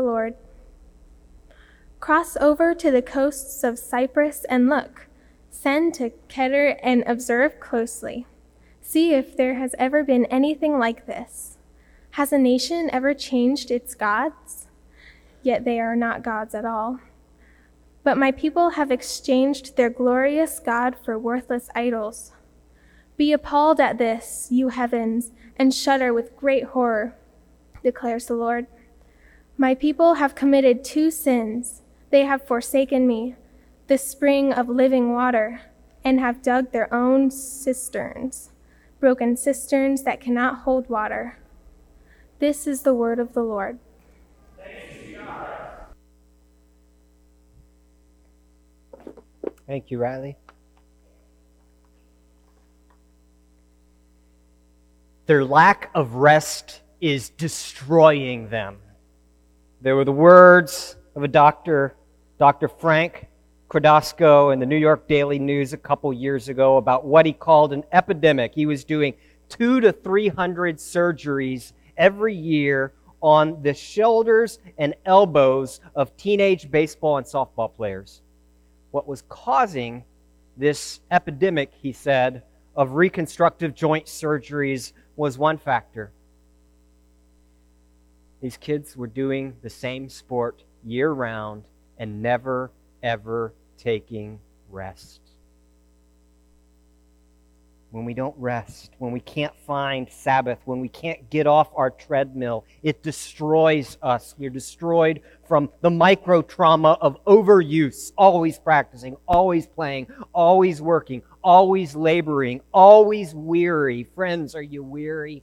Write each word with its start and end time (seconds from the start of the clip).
the 0.00 0.06
Lord. 0.06 0.34
Cross 2.00 2.38
over 2.38 2.74
to 2.74 2.90
the 2.90 3.02
coasts 3.02 3.62
of 3.62 3.78
Cyprus 3.78 4.44
and 4.48 4.68
look. 4.68 5.08
Send 5.50 5.92
to 5.94 6.10
Kedar 6.28 6.78
and 6.82 7.04
observe 7.06 7.60
closely. 7.60 8.26
See 8.80 9.12
if 9.12 9.36
there 9.36 9.54
has 9.54 9.74
ever 9.78 10.02
been 10.02 10.24
anything 10.26 10.78
like 10.78 11.06
this. 11.06 11.58
Has 12.12 12.32
a 12.32 12.38
nation 12.38 12.88
ever 12.92 13.12
changed 13.12 13.70
its 13.70 13.94
gods? 13.94 14.68
Yet 15.42 15.64
they 15.64 15.78
are 15.78 15.96
not 15.96 16.22
gods 16.22 16.54
at 16.54 16.64
all. 16.64 17.00
But 18.02 18.16
my 18.16 18.32
people 18.32 18.70
have 18.70 18.90
exchanged 18.90 19.76
their 19.76 19.90
glorious 19.90 20.58
God 20.58 20.96
for 21.04 21.18
worthless 21.18 21.68
idols. 21.74 22.32
Be 23.18 23.32
appalled 23.32 23.78
at 23.80 23.98
this, 23.98 24.48
you 24.50 24.68
heavens, 24.68 25.30
and 25.56 25.74
shudder 25.74 26.14
with 26.14 26.38
great 26.38 26.64
horror, 26.64 27.14
declares 27.82 28.26
the 28.26 28.34
Lord. 28.34 28.66
My 29.60 29.74
people 29.74 30.14
have 30.14 30.34
committed 30.34 30.82
two 30.82 31.10
sins. 31.10 31.82
They 32.08 32.24
have 32.24 32.46
forsaken 32.46 33.06
me, 33.06 33.34
the 33.88 33.98
spring 33.98 34.54
of 34.54 34.70
living 34.70 35.12
water, 35.12 35.60
and 36.02 36.18
have 36.18 36.40
dug 36.40 36.72
their 36.72 36.90
own 36.94 37.30
cisterns, 37.30 38.52
broken 39.00 39.36
cisterns 39.36 40.02
that 40.04 40.18
cannot 40.18 40.60
hold 40.60 40.88
water. 40.88 41.36
This 42.38 42.66
is 42.66 42.84
the 42.84 42.94
word 42.94 43.18
of 43.18 43.34
the 43.34 43.42
Lord. 43.42 43.78
Thank 49.66 49.90
you, 49.90 49.98
Riley. 49.98 50.38
Their 55.26 55.44
lack 55.44 55.90
of 55.94 56.14
rest 56.14 56.80
is 57.02 57.28
destroying 57.28 58.48
them. 58.48 58.78
There 59.82 59.96
were 59.96 60.04
the 60.04 60.12
words 60.12 60.96
of 61.16 61.22
a 61.22 61.28
doctor, 61.28 61.96
Dr. 62.38 62.68
Frank 62.68 63.28
Cordasco, 63.70 64.52
in 64.52 64.58
the 64.58 64.66
New 64.66 64.76
York 64.76 65.08
Daily 65.08 65.38
News 65.38 65.72
a 65.72 65.78
couple 65.78 66.12
years 66.12 66.50
ago 66.50 66.76
about 66.76 67.06
what 67.06 67.24
he 67.24 67.32
called 67.32 67.72
an 67.72 67.84
epidemic. 67.90 68.54
He 68.54 68.66
was 68.66 68.84
doing 68.84 69.14
two 69.48 69.80
to 69.80 69.90
300 69.90 70.76
surgeries 70.76 71.72
every 71.96 72.34
year 72.34 72.92
on 73.22 73.62
the 73.62 73.72
shoulders 73.72 74.58
and 74.76 74.94
elbows 75.06 75.80
of 75.94 76.14
teenage 76.18 76.70
baseball 76.70 77.16
and 77.16 77.26
softball 77.26 77.74
players. 77.74 78.20
What 78.90 79.08
was 79.08 79.22
causing 79.30 80.04
this 80.58 81.00
epidemic, 81.10 81.72
he 81.72 81.94
said, 81.94 82.42
of 82.76 82.92
reconstructive 82.92 83.74
joint 83.74 84.04
surgeries 84.04 84.92
was 85.16 85.38
one 85.38 85.56
factor. 85.56 86.12
These 88.40 88.56
kids 88.56 88.96
were 88.96 89.06
doing 89.06 89.56
the 89.62 89.70
same 89.70 90.08
sport 90.08 90.64
year 90.82 91.10
round 91.10 91.64
and 91.98 92.22
never, 92.22 92.72
ever 93.02 93.52
taking 93.76 94.40
rest. 94.70 95.20
When 97.90 98.04
we 98.04 98.14
don't 98.14 98.36
rest, 98.38 98.92
when 98.98 99.10
we 99.10 99.20
can't 99.20 99.54
find 99.66 100.08
Sabbath, 100.08 100.60
when 100.64 100.80
we 100.80 100.88
can't 100.88 101.28
get 101.28 101.48
off 101.48 101.70
our 101.74 101.90
treadmill, 101.90 102.64
it 102.84 103.02
destroys 103.02 103.98
us. 104.00 104.34
We're 104.38 104.48
destroyed 104.48 105.20
from 105.46 105.70
the 105.80 105.90
micro 105.90 106.40
trauma 106.40 106.96
of 107.00 107.22
overuse, 107.24 108.12
always 108.16 108.60
practicing, 108.60 109.16
always 109.26 109.66
playing, 109.66 110.06
always 110.32 110.80
working, 110.80 111.22
always 111.42 111.96
laboring, 111.96 112.60
always 112.72 113.34
weary. 113.34 114.04
Friends, 114.04 114.54
are 114.54 114.62
you 114.62 114.84
weary? 114.84 115.42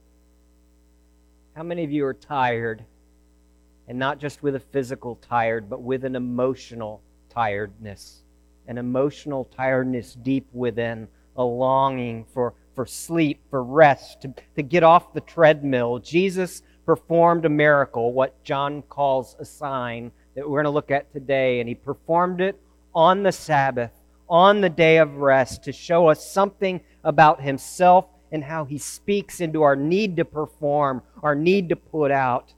How 1.57 1.63
many 1.63 1.83
of 1.83 1.91
you 1.91 2.05
are 2.05 2.13
tired? 2.13 2.85
And 3.87 3.97
not 3.97 4.19
just 4.19 4.43
with 4.43 4.53
a 4.53 4.59
physical 4.59 5.15
tired, 5.15 5.67
but 5.67 5.81
with 5.81 6.05
an 6.05 6.15
emotional 6.15 7.01
tiredness. 7.29 8.21
An 8.67 8.77
emotional 8.77 9.45
tiredness 9.45 10.13
deep 10.13 10.47
within, 10.53 11.07
a 11.35 11.43
longing 11.43 12.25
for, 12.31 12.53
for 12.75 12.85
sleep, 12.85 13.41
for 13.49 13.63
rest, 13.63 14.21
to, 14.21 14.35
to 14.55 14.61
get 14.61 14.83
off 14.83 15.15
the 15.15 15.21
treadmill. 15.21 15.97
Jesus 15.97 16.61
performed 16.85 17.43
a 17.43 17.49
miracle, 17.49 18.13
what 18.13 18.43
John 18.43 18.83
calls 18.83 19.35
a 19.39 19.45
sign 19.45 20.11
that 20.35 20.47
we're 20.47 20.61
going 20.61 20.65
to 20.65 20.75
look 20.75 20.91
at 20.91 21.11
today, 21.11 21.59
and 21.59 21.67
he 21.67 21.73
performed 21.73 22.39
it 22.39 22.61
on 22.93 23.23
the 23.23 23.31
Sabbath 23.31 23.89
on 24.29 24.61
the 24.61 24.69
day 24.69 24.97
of 24.97 25.15
rest 25.15 25.63
to 25.63 25.71
show 25.71 26.07
us 26.07 26.23
something 26.23 26.81
about 27.03 27.41
himself 27.41 28.05
and 28.31 28.43
how 28.43 28.65
he 28.65 28.77
speaks 28.77 29.39
into 29.39 29.63
our 29.63 29.75
need 29.75 30.17
to 30.17 30.25
perform, 30.25 31.01
our 31.23 31.35
need 31.35 31.69
to 31.69 31.75
put 31.75 32.11
out 32.11 32.53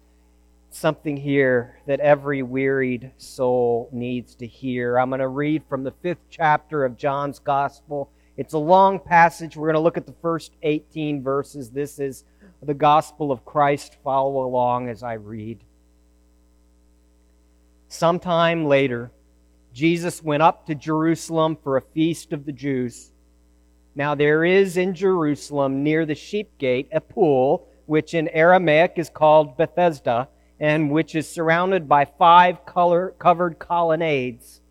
something 0.72 1.18
here 1.18 1.80
that 1.88 2.00
every 2.00 2.44
wearied 2.44 3.12
soul 3.18 3.90
needs 3.92 4.36
to 4.36 4.48
hear. 4.48 4.98
I'm 4.98 5.10
going 5.10 5.20
to 5.20 5.28
read 5.28 5.64
from 5.68 5.84
the 5.84 5.92
fifth 6.04 6.22
chapter 6.30 6.86
of 6.86 6.98
John's 6.98 7.40
Gospel. 7.40 8.10
It's 8.38 8.54
a 8.54 8.60
long 8.60 9.00
passage. 9.00 9.58
We're 9.58 9.68
going 9.68 9.74
to 9.76 9.82
look 9.82 9.98
at 9.98 10.06
the 10.06 10.16
first 10.22 10.54
18 10.62 11.24
verses. 11.24 11.70
This 11.70 12.00
is 12.00 12.24
the 12.62 12.74
Gospel 12.74 13.32
of 13.32 13.46
Christ. 13.46 13.98
Follow 14.04 14.46
along 14.46 14.90
as 14.90 15.04
I 15.04 15.14
read. 15.14 15.60
Sometime 17.88 18.66
later, 18.66 19.12
Jesus 19.74 20.24
went 20.24 20.44
up 20.44 20.68
to 20.68 20.76
Jerusalem 20.76 21.58
for 21.64 21.78
a 21.78 21.82
feast 21.82 22.34
of 22.34 22.46
the 22.46 22.52
Jews. 22.52 23.12
Now 24.00 24.16
there 24.16 24.46
is 24.46 24.78
in 24.78 24.96
Jerusalem 24.96 25.84
near 25.84 26.06
the 26.06 26.16
sheep 26.16 26.58
gate 26.58 26.88
a 26.94 27.02
pool, 27.02 27.68
which 27.86 28.14
in 28.14 28.30
Aramaic 28.30 28.94
is 28.96 29.10
called 29.10 29.58
Bethesda, 29.58 30.30
and 30.58 30.90
which 30.90 31.16
is 31.16 31.28
surrounded 31.28 31.90
by 31.90 32.06
five 32.06 32.66
color 32.66 33.14
covered 33.20 33.60
colonnades. 33.60 34.62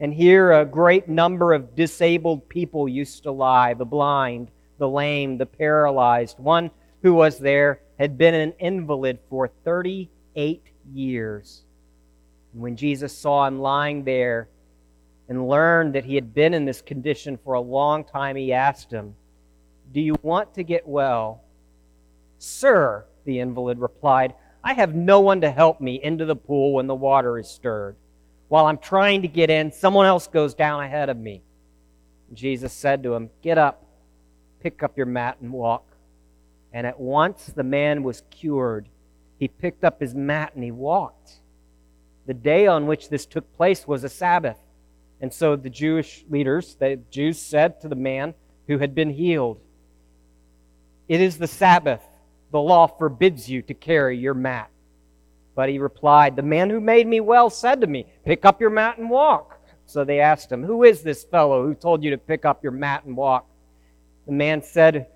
And 0.00 0.14
here 0.14 0.52
a 0.52 0.64
great 0.64 1.06
number 1.06 1.52
of 1.52 1.76
disabled 1.76 2.48
people 2.48 2.88
used 2.88 3.24
to 3.24 3.30
lie 3.30 3.74
the 3.74 3.84
blind, 3.84 4.50
the 4.78 4.88
lame, 4.88 5.36
the 5.36 5.44
paralyzed. 5.44 6.38
One 6.38 6.70
who 7.02 7.12
was 7.12 7.38
there 7.38 7.82
had 7.98 8.16
been 8.16 8.32
an 8.32 8.54
invalid 8.58 9.18
for 9.28 9.48
38 9.64 10.62
years. 10.94 11.62
And 12.54 12.62
when 12.62 12.74
Jesus 12.74 13.12
saw 13.12 13.46
him 13.46 13.60
lying 13.60 14.04
there, 14.04 14.48
and 15.28 15.48
learned 15.48 15.94
that 15.94 16.04
he 16.04 16.14
had 16.14 16.34
been 16.34 16.54
in 16.54 16.64
this 16.64 16.80
condition 16.80 17.38
for 17.44 17.54
a 17.54 17.60
long 17.60 18.04
time, 18.04 18.36
he 18.36 18.52
asked 18.52 18.90
him, 18.90 19.14
Do 19.92 20.00
you 20.00 20.16
want 20.22 20.54
to 20.54 20.62
get 20.62 20.88
well? 20.88 21.42
Sir, 22.38 23.04
the 23.24 23.40
invalid 23.40 23.78
replied, 23.78 24.34
I 24.64 24.74
have 24.74 24.94
no 24.94 25.20
one 25.20 25.40
to 25.42 25.50
help 25.50 25.80
me 25.80 26.00
into 26.02 26.24
the 26.24 26.36
pool 26.36 26.74
when 26.74 26.86
the 26.86 26.94
water 26.94 27.38
is 27.38 27.48
stirred. 27.48 27.96
While 28.48 28.66
I'm 28.66 28.78
trying 28.78 29.22
to 29.22 29.28
get 29.28 29.50
in, 29.50 29.72
someone 29.72 30.06
else 30.06 30.26
goes 30.26 30.54
down 30.54 30.82
ahead 30.82 31.10
of 31.10 31.16
me. 31.16 31.42
Jesus 32.32 32.72
said 32.72 33.02
to 33.02 33.14
him, 33.14 33.30
Get 33.42 33.58
up, 33.58 33.84
pick 34.60 34.82
up 34.82 34.96
your 34.96 35.06
mat, 35.06 35.38
and 35.40 35.52
walk. 35.52 35.84
And 36.72 36.86
at 36.86 36.98
once 36.98 37.46
the 37.46 37.62
man 37.62 38.02
was 38.02 38.22
cured. 38.30 38.88
He 39.38 39.48
picked 39.48 39.84
up 39.84 40.00
his 40.00 40.14
mat 40.14 40.52
and 40.54 40.64
he 40.64 40.70
walked. 40.70 41.40
The 42.26 42.34
day 42.34 42.66
on 42.66 42.86
which 42.86 43.08
this 43.08 43.24
took 43.24 43.54
place 43.56 43.86
was 43.86 44.04
a 44.04 44.08
Sabbath. 44.08 44.58
And 45.20 45.32
so 45.32 45.56
the 45.56 45.70
Jewish 45.70 46.24
leaders, 46.28 46.76
the 46.76 47.00
Jews 47.10 47.40
said 47.40 47.80
to 47.80 47.88
the 47.88 47.96
man 47.96 48.34
who 48.66 48.78
had 48.78 48.94
been 48.94 49.10
healed, 49.10 49.60
It 51.08 51.20
is 51.20 51.38
the 51.38 51.46
Sabbath. 51.46 52.02
The 52.50 52.60
law 52.60 52.86
forbids 52.86 53.48
you 53.48 53.62
to 53.62 53.74
carry 53.74 54.16
your 54.16 54.34
mat. 54.34 54.70
But 55.54 55.68
he 55.68 55.78
replied, 55.78 56.36
The 56.36 56.42
man 56.42 56.70
who 56.70 56.80
made 56.80 57.06
me 57.06 57.20
well 57.20 57.50
said 57.50 57.80
to 57.80 57.86
me, 57.86 58.06
Pick 58.24 58.44
up 58.44 58.60
your 58.60 58.70
mat 58.70 58.98
and 58.98 59.10
walk. 59.10 59.60
So 59.86 60.04
they 60.04 60.20
asked 60.20 60.52
him, 60.52 60.62
Who 60.62 60.84
is 60.84 61.02
this 61.02 61.24
fellow 61.24 61.66
who 61.66 61.74
told 61.74 62.04
you 62.04 62.10
to 62.10 62.18
pick 62.18 62.44
up 62.44 62.62
your 62.62 62.72
mat 62.72 63.04
and 63.04 63.16
walk? 63.16 63.46
The 64.26 64.32
man 64.32 64.62
said, 64.62 65.08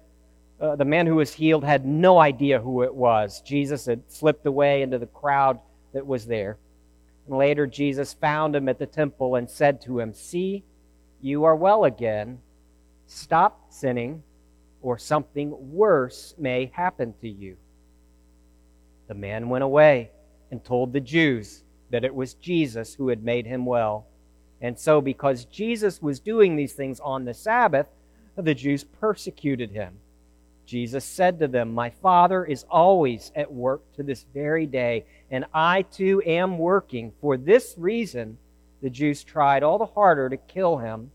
uh, 0.61 0.75
The 0.77 0.85
man 0.85 1.07
who 1.07 1.15
was 1.15 1.33
healed 1.33 1.63
had 1.63 1.87
no 1.87 2.19
idea 2.19 2.61
who 2.61 2.83
it 2.83 2.93
was. 2.93 3.41
Jesus 3.43 3.87
had 3.87 4.11
slipped 4.11 4.47
away 4.47 4.83
into 4.83 4.99
the 4.99 5.07
crowd 5.07 5.61
that 5.93 6.07
was 6.07 6.27
there. 6.27 6.59
And 7.27 7.37
later, 7.37 7.67
Jesus 7.67 8.13
found 8.13 8.57
him 8.57 8.69
at 8.69 8.79
the 8.79 8.87
temple 8.87 9.37
and 9.37 9.49
said 9.49 9.81
to 9.83 9.99
him, 10.01 10.13
See, 10.13 10.65
you 11.21 11.45
are 11.45 11.57
well 11.57 11.85
again. 11.85 12.39
Stop 13.07 13.73
sinning, 13.73 14.23
or 14.81 14.99
something 14.99 15.55
worse 15.73 16.35
may 16.39 16.73
happen 16.75 17.15
to 17.21 17.29
you. 17.29 17.57
The 19.07 19.15
man 19.15 19.49
went 19.49 19.65
away 19.65 20.11
and 20.51 20.65
told 20.65 20.93
the 20.93 21.01
Jews 21.01 21.63
that 21.91 22.05
it 22.05 22.15
was 22.15 22.35
Jesus 22.35 22.95
who 22.95 23.09
had 23.09 23.23
made 23.23 23.47
him 23.47 23.67
well. 23.67 24.07
And 24.61 24.79
so, 24.79 25.01
because 25.01 25.45
Jesus 25.45 26.01
was 26.01 26.21
doing 26.21 26.57
these 26.57 26.73
things 26.73 27.01
on 27.01 27.25
the 27.25 27.35
Sabbath, 27.35 27.87
the 28.37 28.55
Jews 28.55 28.85
persecuted 28.85 29.71
him. 29.71 29.99
Jesus 30.67 31.05
said 31.05 31.39
to 31.41 31.49
them, 31.49 31.75
My 31.75 31.91
Father 31.91 32.45
is 32.45 32.65
always 32.71 33.33
at 33.35 33.53
work 33.53 33.83
to 33.95 34.03
this 34.03 34.25
very 34.33 34.67
day, 34.67 35.05
and 35.31 35.45
I 35.53 35.83
too 35.83 36.23
am 36.25 36.59
working. 36.59 37.13
For 37.21 37.37
this 37.37 37.75
reason, 37.77 38.39
the 38.81 38.91
Jews 38.91 39.25
tried 39.25 39.63
all 39.63 39.79
the 39.79 39.87
harder 39.87 40.29
to 40.29 40.37
kill 40.37 40.79
him. 40.79 41.11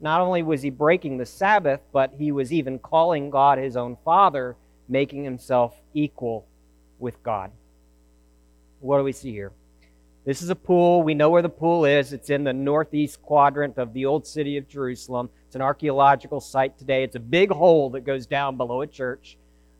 Not 0.00 0.20
only 0.20 0.42
was 0.42 0.62
he 0.62 0.70
breaking 0.70 1.18
the 1.18 1.26
Sabbath, 1.26 1.80
but 1.92 2.14
he 2.18 2.32
was 2.32 2.52
even 2.52 2.78
calling 2.78 3.30
God 3.30 3.58
his 3.58 3.76
own 3.76 3.96
Father, 4.04 4.56
making 4.88 5.24
himself 5.24 5.74
equal 5.94 6.46
with 6.98 7.22
God. 7.22 7.50
What 8.80 8.98
do 8.98 9.04
we 9.04 9.12
see 9.12 9.30
here? 9.30 9.52
This 10.24 10.40
is 10.40 10.50
a 10.50 10.54
pool. 10.54 11.02
We 11.02 11.14
know 11.14 11.30
where 11.30 11.42
the 11.42 11.48
pool 11.48 11.84
is. 11.84 12.12
It's 12.12 12.30
in 12.30 12.44
the 12.44 12.52
northeast 12.52 13.20
quadrant 13.22 13.76
of 13.76 13.92
the 13.92 14.06
old 14.06 14.24
city 14.24 14.56
of 14.56 14.68
Jerusalem. 14.68 15.28
It's 15.46 15.56
an 15.56 15.62
archaeological 15.62 16.40
site 16.40 16.78
today. 16.78 17.02
It's 17.02 17.16
a 17.16 17.20
big 17.20 17.50
hole 17.50 17.90
that 17.90 18.02
goes 18.02 18.24
down 18.24 18.56
below 18.56 18.82
a 18.82 18.86
church. 18.86 19.36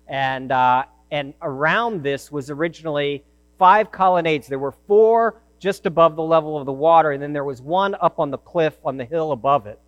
And, 0.09 0.51
uh, 0.51 0.87
and 1.13 1.33
around 1.43 2.03
this 2.03 2.33
was 2.33 2.51
originally 2.51 3.23
five 3.57 3.93
colonnades. 3.93 4.49
There 4.49 4.59
were 4.59 4.75
four 4.89 5.41
just 5.61 5.87
above 5.87 6.17
the 6.17 6.25
level 6.25 6.59
of 6.59 6.67
the 6.67 6.73
water, 6.73 7.13
and 7.13 7.23
then 7.23 7.33
there 7.33 7.45
was 7.45 7.63
one 7.63 7.95
up 8.01 8.19
on 8.19 8.33
the 8.33 8.39
cliff 8.39 8.75
on 8.85 8.97
the 8.97 9.05
hill 9.05 9.31
above 9.31 9.69
it. 9.69 9.79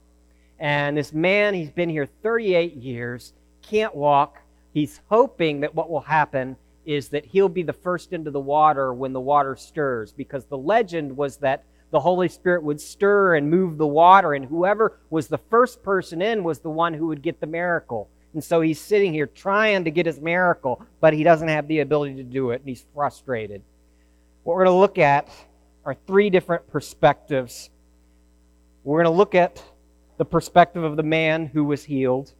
And 0.60 0.96
this 0.96 1.12
man, 1.12 1.52
he's 1.54 1.70
been 1.70 1.88
here 1.88 2.06
38 2.22 2.74
years, 2.74 3.32
can't 3.60 3.92
walk. 3.92 4.38
He's 4.72 5.00
hoping 5.10 5.60
that 5.60 5.74
what 5.74 5.90
will 5.90 6.00
happen 6.00 6.54
is 6.84 7.08
that 7.08 7.24
he'll 7.24 7.48
be 7.48 7.62
the 7.62 7.72
first 7.72 8.12
into 8.12 8.30
the 8.30 8.40
water 8.40 8.92
when 8.92 9.12
the 9.12 9.20
water 9.20 9.56
stirs, 9.56 10.12
because 10.12 10.44
the 10.44 10.58
legend 10.58 11.16
was 11.16 11.38
that 11.38 11.64
the 11.90 12.00
Holy 12.00 12.28
Spirit 12.28 12.62
would 12.62 12.80
stir 12.80 13.36
and 13.36 13.50
move 13.50 13.78
the 13.78 13.86
water, 13.86 14.34
and 14.34 14.44
whoever 14.44 14.98
was 15.10 15.28
the 15.28 15.38
first 15.38 15.82
person 15.82 16.20
in 16.20 16.42
was 16.42 16.58
the 16.58 16.70
one 16.70 16.94
who 16.94 17.06
would 17.06 17.22
get 17.22 17.40
the 17.40 17.46
miracle. 17.46 18.08
And 18.32 18.42
so 18.42 18.60
he's 18.60 18.80
sitting 18.80 19.12
here 19.12 19.28
trying 19.28 19.84
to 19.84 19.92
get 19.92 20.06
his 20.06 20.20
miracle, 20.20 20.84
but 21.00 21.14
he 21.14 21.22
doesn't 21.22 21.46
have 21.46 21.68
the 21.68 21.80
ability 21.80 22.16
to 22.16 22.24
do 22.24 22.50
it, 22.50 22.60
and 22.62 22.68
he's 22.68 22.84
frustrated. 22.94 23.62
What 24.42 24.54
we're 24.54 24.64
going 24.64 24.74
to 24.74 24.80
look 24.80 24.98
at 24.98 25.28
are 25.84 25.94
three 26.06 26.30
different 26.30 26.66
perspectives. 26.68 27.70
We're 28.82 29.02
going 29.02 29.12
to 29.12 29.16
look 29.16 29.36
at 29.36 29.62
the 30.16 30.24
perspective 30.24 30.82
of 30.82 30.96
the 30.96 31.02
man 31.04 31.46
who 31.46 31.64
was 31.64 31.84
healed. 31.84 32.32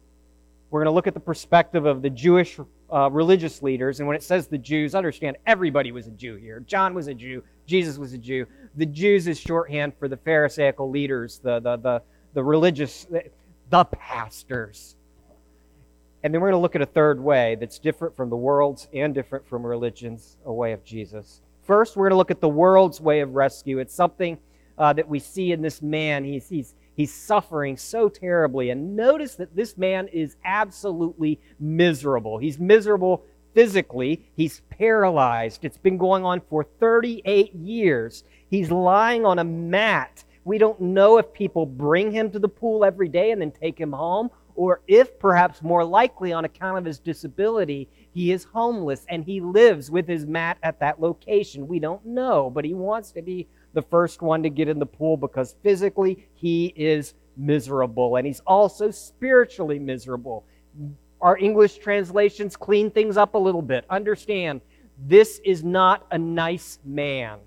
We're 0.69 0.81
going 0.81 0.91
to 0.91 0.95
look 0.95 1.07
at 1.07 1.13
the 1.13 1.19
perspective 1.21 1.85
of 1.85 2.01
the 2.01 2.09
Jewish 2.09 2.59
uh, 2.91 3.09
religious 3.11 3.61
leaders. 3.61 3.99
And 3.99 4.07
when 4.07 4.15
it 4.15 4.23
says 4.23 4.47
the 4.47 4.57
Jews, 4.57 4.95
understand 4.95 5.37
everybody 5.45 5.91
was 5.91 6.07
a 6.07 6.11
Jew 6.11 6.35
here. 6.35 6.59
John 6.61 6.93
was 6.93 7.07
a 7.07 7.13
Jew. 7.13 7.43
Jesus 7.65 7.97
was 7.97 8.13
a 8.13 8.17
Jew. 8.17 8.45
The 8.75 8.85
Jews 8.85 9.27
is 9.27 9.39
shorthand 9.39 9.93
for 9.97 10.07
the 10.07 10.17
Pharisaical 10.17 10.89
leaders, 10.89 11.39
the, 11.39 11.59
the, 11.59 11.77
the, 11.77 12.01
the 12.33 12.43
religious, 12.43 13.07
the, 13.69 13.85
pastors. 13.85 14.95
And 16.23 16.33
then 16.33 16.41
we're 16.41 16.49
going 16.49 16.59
to 16.59 16.61
look 16.61 16.75
at 16.75 16.81
a 16.81 16.87
third 16.87 17.19
way 17.19 17.55
that's 17.55 17.79
different 17.79 18.15
from 18.15 18.29
the 18.29 18.35
world's 18.35 18.87
and 18.93 19.13
different 19.13 19.47
from 19.47 19.65
religion's, 19.65 20.37
a 20.45 20.53
way 20.53 20.71
of 20.71 20.83
Jesus. 20.83 21.41
First, 21.63 21.95
we're 21.95 22.05
going 22.05 22.11
to 22.11 22.17
look 22.17 22.31
at 22.31 22.41
the 22.41 22.49
world's 22.49 23.01
way 23.01 23.21
of 23.21 23.35
rescue. 23.35 23.79
It's 23.79 23.93
something 23.93 24.37
uh, 24.77 24.93
that 24.93 25.07
we 25.07 25.19
see 25.19 25.51
in 25.51 25.61
this 25.61 25.81
man. 25.81 26.23
He's, 26.23 26.49
he's, 26.49 26.75
He's 26.95 27.13
suffering 27.13 27.77
so 27.77 28.09
terribly. 28.09 28.69
And 28.69 28.95
notice 28.95 29.35
that 29.35 29.55
this 29.55 29.77
man 29.77 30.07
is 30.07 30.37
absolutely 30.45 31.39
miserable. 31.59 32.37
He's 32.37 32.59
miserable 32.59 33.23
physically, 33.55 34.21
he's 34.35 34.61
paralyzed. 34.69 35.63
It's 35.63 35.77
been 35.77 35.97
going 35.97 36.25
on 36.25 36.41
for 36.41 36.65
38 36.79 37.55
years. 37.55 38.25
He's 38.49 38.69
lying 38.69 39.25
on 39.25 39.39
a 39.39 39.45
mat. 39.45 40.25
We 40.43 40.57
don't 40.57 40.79
know 40.79 41.17
if 41.17 41.33
people 41.33 41.65
bring 41.65 42.11
him 42.11 42.29
to 42.31 42.39
the 42.39 42.49
pool 42.49 42.83
every 42.83 43.07
day 43.07 43.31
and 43.31 43.41
then 43.41 43.51
take 43.51 43.79
him 43.79 43.93
home, 43.93 44.29
or 44.55 44.81
if 44.87 45.17
perhaps 45.19 45.63
more 45.63 45.83
likely 45.83 46.33
on 46.33 46.45
account 46.45 46.77
of 46.77 46.85
his 46.85 46.99
disability, 46.99 47.89
he 48.13 48.31
is 48.31 48.43
homeless 48.43 49.05
and 49.09 49.23
he 49.23 49.41
lives 49.41 49.89
with 49.89 50.07
his 50.07 50.25
mat 50.25 50.57
at 50.61 50.79
that 50.81 51.01
location. 51.01 51.67
We 51.67 51.79
don't 51.79 52.05
know, 52.05 52.49
but 52.49 52.65
he 52.65 52.73
wants 52.73 53.11
to 53.13 53.21
be 53.21 53.47
the 53.75 53.81
first 53.83 54.21
one 54.21 54.41
to 54.41 54.49
get 54.49 54.67
in 54.67 54.79
the 54.79 54.85
pool 54.85 55.17
because 55.17 55.55
physically 55.61 56.27
he 56.33 56.73
is 56.75 57.13
miserable 57.37 58.15
and 58.15 58.25
he's 58.25 58.39
also 58.47 58.89
spiritually 58.89 59.77
miserable. 59.77 60.45
Our 61.21 61.37
English 61.37 61.77
translations 61.77 62.55
clean 62.55 62.89
things 62.89 63.17
up 63.17 63.35
a 63.35 63.37
little 63.37 63.61
bit. 63.61 63.85
Understand, 63.89 64.61
this 64.97 65.39
is 65.43 65.63
not 65.63 66.07
a 66.09 66.17
nice 66.17 66.79
man. 66.85 67.39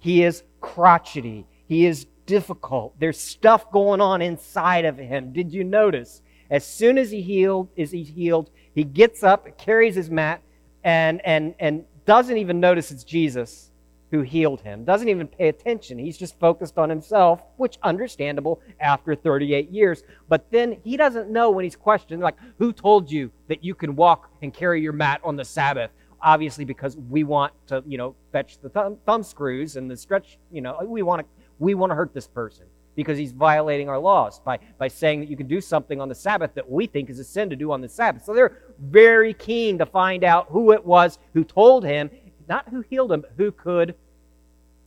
He 0.00 0.24
is 0.24 0.42
crotchety. 0.60 1.46
He 1.66 1.86
is 1.86 2.06
difficult. 2.26 2.98
There's 2.98 3.18
stuff 3.18 3.70
going 3.70 4.00
on 4.00 4.20
inside 4.20 4.84
of 4.84 4.98
him. 4.98 5.32
Did 5.32 5.52
you 5.52 5.64
notice? 5.64 6.22
As 6.50 6.66
soon 6.66 6.98
as 6.98 7.10
he 7.10 7.22
healed, 7.22 7.68
is 7.76 7.90
he 7.90 8.02
healed, 8.02 8.50
he 8.74 8.82
gets 8.82 9.22
up, 9.22 9.58
carries 9.58 9.94
his 9.94 10.10
mat, 10.10 10.42
and 10.82 11.24
and 11.24 11.54
and 11.58 11.84
doesn't 12.04 12.38
even 12.38 12.58
notice 12.58 12.90
it's 12.90 13.04
Jesus 13.04 13.70
who 14.10 14.22
healed 14.22 14.60
him. 14.60 14.84
Doesn't 14.84 15.08
even 15.08 15.26
pay 15.26 15.48
attention. 15.48 15.98
He's 15.98 16.16
just 16.16 16.38
focused 16.38 16.78
on 16.78 16.88
himself, 16.88 17.42
which 17.56 17.78
understandable 17.82 18.60
after 18.80 19.14
38 19.14 19.70
years. 19.70 20.02
But 20.28 20.50
then 20.50 20.78
he 20.84 20.96
doesn't 20.96 21.30
know 21.30 21.50
when 21.50 21.64
he's 21.64 21.76
questioned, 21.76 22.22
like, 22.22 22.36
who 22.58 22.72
told 22.72 23.10
you 23.10 23.30
that 23.48 23.62
you 23.62 23.74
can 23.74 23.96
walk 23.96 24.30
and 24.42 24.52
carry 24.52 24.80
your 24.80 24.92
mat 24.92 25.20
on 25.24 25.36
the 25.36 25.44
Sabbath? 25.44 25.90
Obviously, 26.20 26.64
because 26.64 26.96
we 26.96 27.22
want 27.22 27.52
to, 27.68 27.82
you 27.86 27.98
know, 27.98 28.16
fetch 28.32 28.58
the 28.58 28.68
thumb, 28.68 28.96
thumb 29.06 29.22
screws 29.22 29.76
and 29.76 29.90
the 29.90 29.96
stretch, 29.96 30.38
you 30.50 30.60
know, 30.60 30.78
we 30.84 31.02
want 31.02 31.20
to 31.20 31.26
we 31.60 31.74
want 31.74 31.90
to 31.90 31.94
hurt 31.94 32.14
this 32.14 32.28
person 32.28 32.66
because 32.98 33.16
he's 33.16 33.30
violating 33.30 33.88
our 33.88 33.98
laws 33.98 34.40
by, 34.40 34.58
by 34.76 34.88
saying 34.88 35.20
that 35.20 35.28
you 35.30 35.36
can 35.36 35.46
do 35.46 35.60
something 35.60 36.00
on 36.00 36.08
the 36.08 36.14
Sabbath 36.14 36.52
that 36.54 36.68
we 36.68 36.84
think 36.84 37.08
is 37.08 37.20
a 37.20 37.24
sin 37.24 37.48
to 37.48 37.54
do 37.54 37.70
on 37.70 37.80
the 37.80 37.88
Sabbath. 37.88 38.24
So 38.24 38.34
they're 38.34 38.74
very 38.80 39.32
keen 39.34 39.78
to 39.78 39.86
find 39.86 40.24
out 40.24 40.48
who 40.50 40.72
it 40.72 40.84
was 40.84 41.20
who 41.32 41.44
told 41.44 41.84
him 41.84 42.10
not 42.48 42.68
who 42.68 42.80
healed 42.80 43.12
him, 43.12 43.20
but 43.20 43.32
who 43.36 43.52
could 43.52 43.94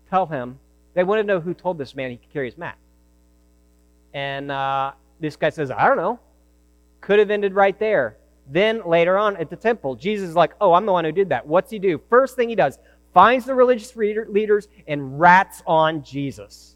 tell 0.09 0.25
him. 0.25 0.59
They 0.93 1.03
want 1.03 1.19
to 1.19 1.23
know 1.23 1.39
who 1.39 1.53
told 1.53 1.77
this 1.77 1.95
man 1.95 2.11
he 2.11 2.17
could 2.17 2.31
carry 2.33 2.47
his 2.47 2.57
mat. 2.57 2.77
And 4.13 4.51
uh, 4.51 4.91
this 5.19 5.35
guy 5.35 5.49
says, 5.49 5.71
I 5.71 5.87
don't 5.87 5.97
know. 5.97 6.19
Could 6.99 7.19
have 7.19 7.31
ended 7.31 7.53
right 7.53 7.77
there. 7.79 8.17
Then 8.49 8.81
later 8.85 9.17
on 9.17 9.37
at 9.37 9.49
the 9.49 9.55
temple, 9.55 9.95
Jesus 9.95 10.29
is 10.29 10.35
like, 10.35 10.53
Oh, 10.59 10.73
I'm 10.73 10.85
the 10.85 10.91
one 10.91 11.05
who 11.05 11.11
did 11.11 11.29
that. 11.29 11.47
What's 11.47 11.71
he 11.71 11.79
do? 11.79 12.01
First 12.09 12.35
thing 12.35 12.49
he 12.49 12.55
does, 12.55 12.79
finds 13.13 13.45
the 13.45 13.55
religious 13.55 13.95
leaders 13.95 14.67
and 14.87 15.19
rats 15.19 15.63
on 15.65 16.03
Jesus, 16.03 16.75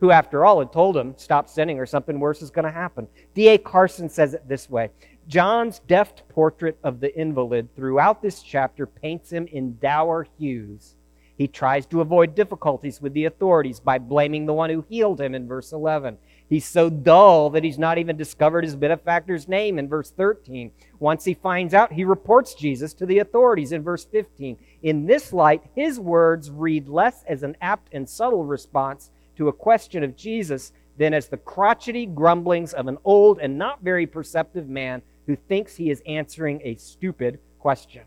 who, 0.00 0.10
after 0.10 0.44
all, 0.44 0.60
had 0.60 0.72
told 0.72 0.96
him, 0.96 1.14
Stop 1.16 1.48
sinning 1.48 1.80
or 1.80 1.86
something 1.86 2.20
worse 2.20 2.42
is 2.42 2.50
going 2.50 2.64
to 2.64 2.70
happen. 2.70 3.08
D.A. 3.34 3.58
Carson 3.58 4.08
says 4.08 4.34
it 4.34 4.46
this 4.48 4.70
way 4.70 4.90
John's 5.28 5.80
deft 5.80 6.28
portrait 6.28 6.78
of 6.84 7.00
the 7.00 7.16
invalid 7.18 7.74
throughout 7.74 8.22
this 8.22 8.42
chapter 8.42 8.86
paints 8.86 9.30
him 9.30 9.48
in 9.48 9.76
dour 9.78 10.28
hues. 10.38 10.94
He 11.36 11.48
tries 11.48 11.84
to 11.86 12.00
avoid 12.00 12.36
difficulties 12.36 13.02
with 13.02 13.12
the 13.12 13.24
authorities 13.24 13.80
by 13.80 13.98
blaming 13.98 14.46
the 14.46 14.54
one 14.54 14.70
who 14.70 14.84
healed 14.88 15.20
him 15.20 15.34
in 15.34 15.48
verse 15.48 15.72
11. 15.72 16.16
He's 16.48 16.64
so 16.64 16.88
dull 16.88 17.50
that 17.50 17.64
he's 17.64 17.78
not 17.78 17.98
even 17.98 18.16
discovered 18.16 18.64
his 18.64 18.76
benefactor's 18.76 19.48
name 19.48 19.80
in 19.80 19.88
verse 19.88 20.10
13. 20.12 20.70
Once 21.00 21.24
he 21.24 21.34
finds 21.34 21.74
out, 21.74 21.92
he 21.92 22.04
reports 22.04 22.54
Jesus 22.54 22.94
to 22.94 23.04
the 23.04 23.18
authorities 23.18 23.72
in 23.72 23.82
verse 23.82 24.04
15. 24.04 24.56
In 24.82 25.06
this 25.06 25.32
light, 25.32 25.62
his 25.74 25.98
words 25.98 26.50
read 26.50 26.88
less 26.88 27.24
as 27.26 27.42
an 27.42 27.56
apt 27.60 27.92
and 27.92 28.08
subtle 28.08 28.44
response 28.44 29.10
to 29.36 29.48
a 29.48 29.52
question 29.52 30.04
of 30.04 30.16
Jesus 30.16 30.72
than 30.96 31.12
as 31.12 31.28
the 31.28 31.36
crotchety 31.36 32.06
grumblings 32.06 32.72
of 32.72 32.86
an 32.86 32.96
old 33.04 33.40
and 33.40 33.58
not 33.58 33.82
very 33.82 34.06
perceptive 34.06 34.68
man 34.68 35.02
who 35.26 35.36
thinks 35.36 35.76
he 35.76 35.90
is 35.90 36.02
answering 36.06 36.60
a 36.64 36.76
stupid 36.76 37.38
question. 37.58 38.02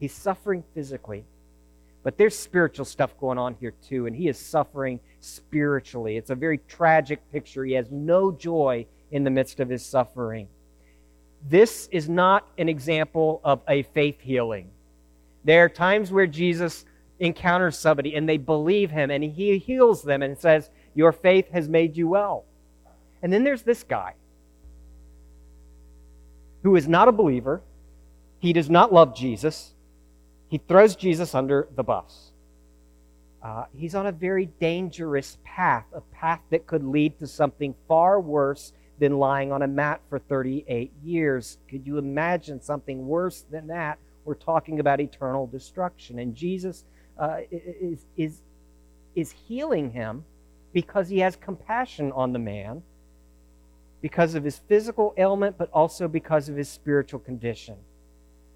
He's 0.00 0.12
suffering 0.12 0.64
physically, 0.74 1.24
but 2.02 2.18
there's 2.18 2.36
spiritual 2.36 2.84
stuff 2.84 3.16
going 3.18 3.38
on 3.38 3.54
here 3.60 3.74
too, 3.88 4.06
and 4.06 4.14
he 4.14 4.28
is 4.28 4.38
suffering 4.38 5.00
spiritually. 5.20 6.16
It's 6.16 6.30
a 6.30 6.34
very 6.34 6.58
tragic 6.68 7.20
picture. 7.32 7.64
He 7.64 7.74
has 7.74 7.90
no 7.90 8.32
joy 8.32 8.86
in 9.10 9.24
the 9.24 9.30
midst 9.30 9.60
of 9.60 9.68
his 9.68 9.86
suffering. 9.86 10.48
This 11.48 11.88
is 11.92 12.08
not 12.08 12.46
an 12.58 12.68
example 12.68 13.40
of 13.44 13.60
a 13.68 13.82
faith 13.82 14.20
healing. 14.20 14.70
There 15.44 15.64
are 15.64 15.68
times 15.68 16.10
where 16.10 16.26
Jesus 16.26 16.86
encounters 17.20 17.78
somebody 17.78 18.16
and 18.16 18.28
they 18.28 18.38
believe 18.38 18.90
him 18.90 19.10
and 19.10 19.22
he 19.22 19.58
heals 19.58 20.02
them 20.02 20.22
and 20.22 20.36
says, 20.36 20.70
Your 20.94 21.12
faith 21.12 21.50
has 21.52 21.68
made 21.68 21.96
you 21.96 22.08
well. 22.08 22.44
And 23.22 23.32
then 23.32 23.44
there's 23.44 23.62
this 23.62 23.84
guy 23.84 24.14
who 26.64 26.74
is 26.74 26.88
not 26.88 27.06
a 27.06 27.12
believer. 27.12 27.62
He 28.40 28.52
does 28.52 28.68
not 28.68 28.92
love 28.92 29.14
Jesus. 29.14 29.74
He 30.48 30.58
throws 30.58 30.96
Jesus 30.96 31.34
under 31.34 31.68
the 31.76 31.84
bus. 31.84 32.32
Uh, 33.42 33.66
he's 33.76 33.94
on 33.94 34.06
a 34.06 34.12
very 34.12 34.46
dangerous 34.46 35.36
path, 35.44 35.84
a 35.94 36.00
path 36.00 36.40
that 36.50 36.66
could 36.66 36.82
lead 36.82 37.18
to 37.18 37.26
something 37.26 37.74
far 37.86 38.18
worse 38.18 38.72
than 38.98 39.18
lying 39.18 39.52
on 39.52 39.62
a 39.62 39.66
mat 39.66 40.00
for 40.08 40.18
38 40.18 40.90
years. 41.02 41.58
Could 41.68 41.86
you 41.86 41.98
imagine 41.98 42.60
something 42.62 43.06
worse 43.06 43.44
than 43.50 43.66
that? 43.66 43.98
We're 44.24 44.34
talking 44.34 44.80
about 44.80 45.00
eternal 45.00 45.46
destruction. 45.46 46.18
And 46.18 46.34
Jesus 46.34 46.84
uh, 47.18 47.38
is, 47.50 48.06
is, 48.16 48.40
is 49.14 49.30
healing 49.30 49.90
him 49.90 50.24
because 50.72 51.08
he 51.08 51.18
has 51.18 51.36
compassion 51.36 52.10
on 52.12 52.32
the 52.32 52.38
man 52.38 52.82
because 54.04 54.34
of 54.34 54.44
his 54.44 54.58
physical 54.68 55.14
ailment, 55.16 55.56
but 55.56 55.70
also 55.72 56.06
because 56.06 56.50
of 56.50 56.56
his 56.56 56.68
spiritual 56.68 57.18
condition. 57.18 57.74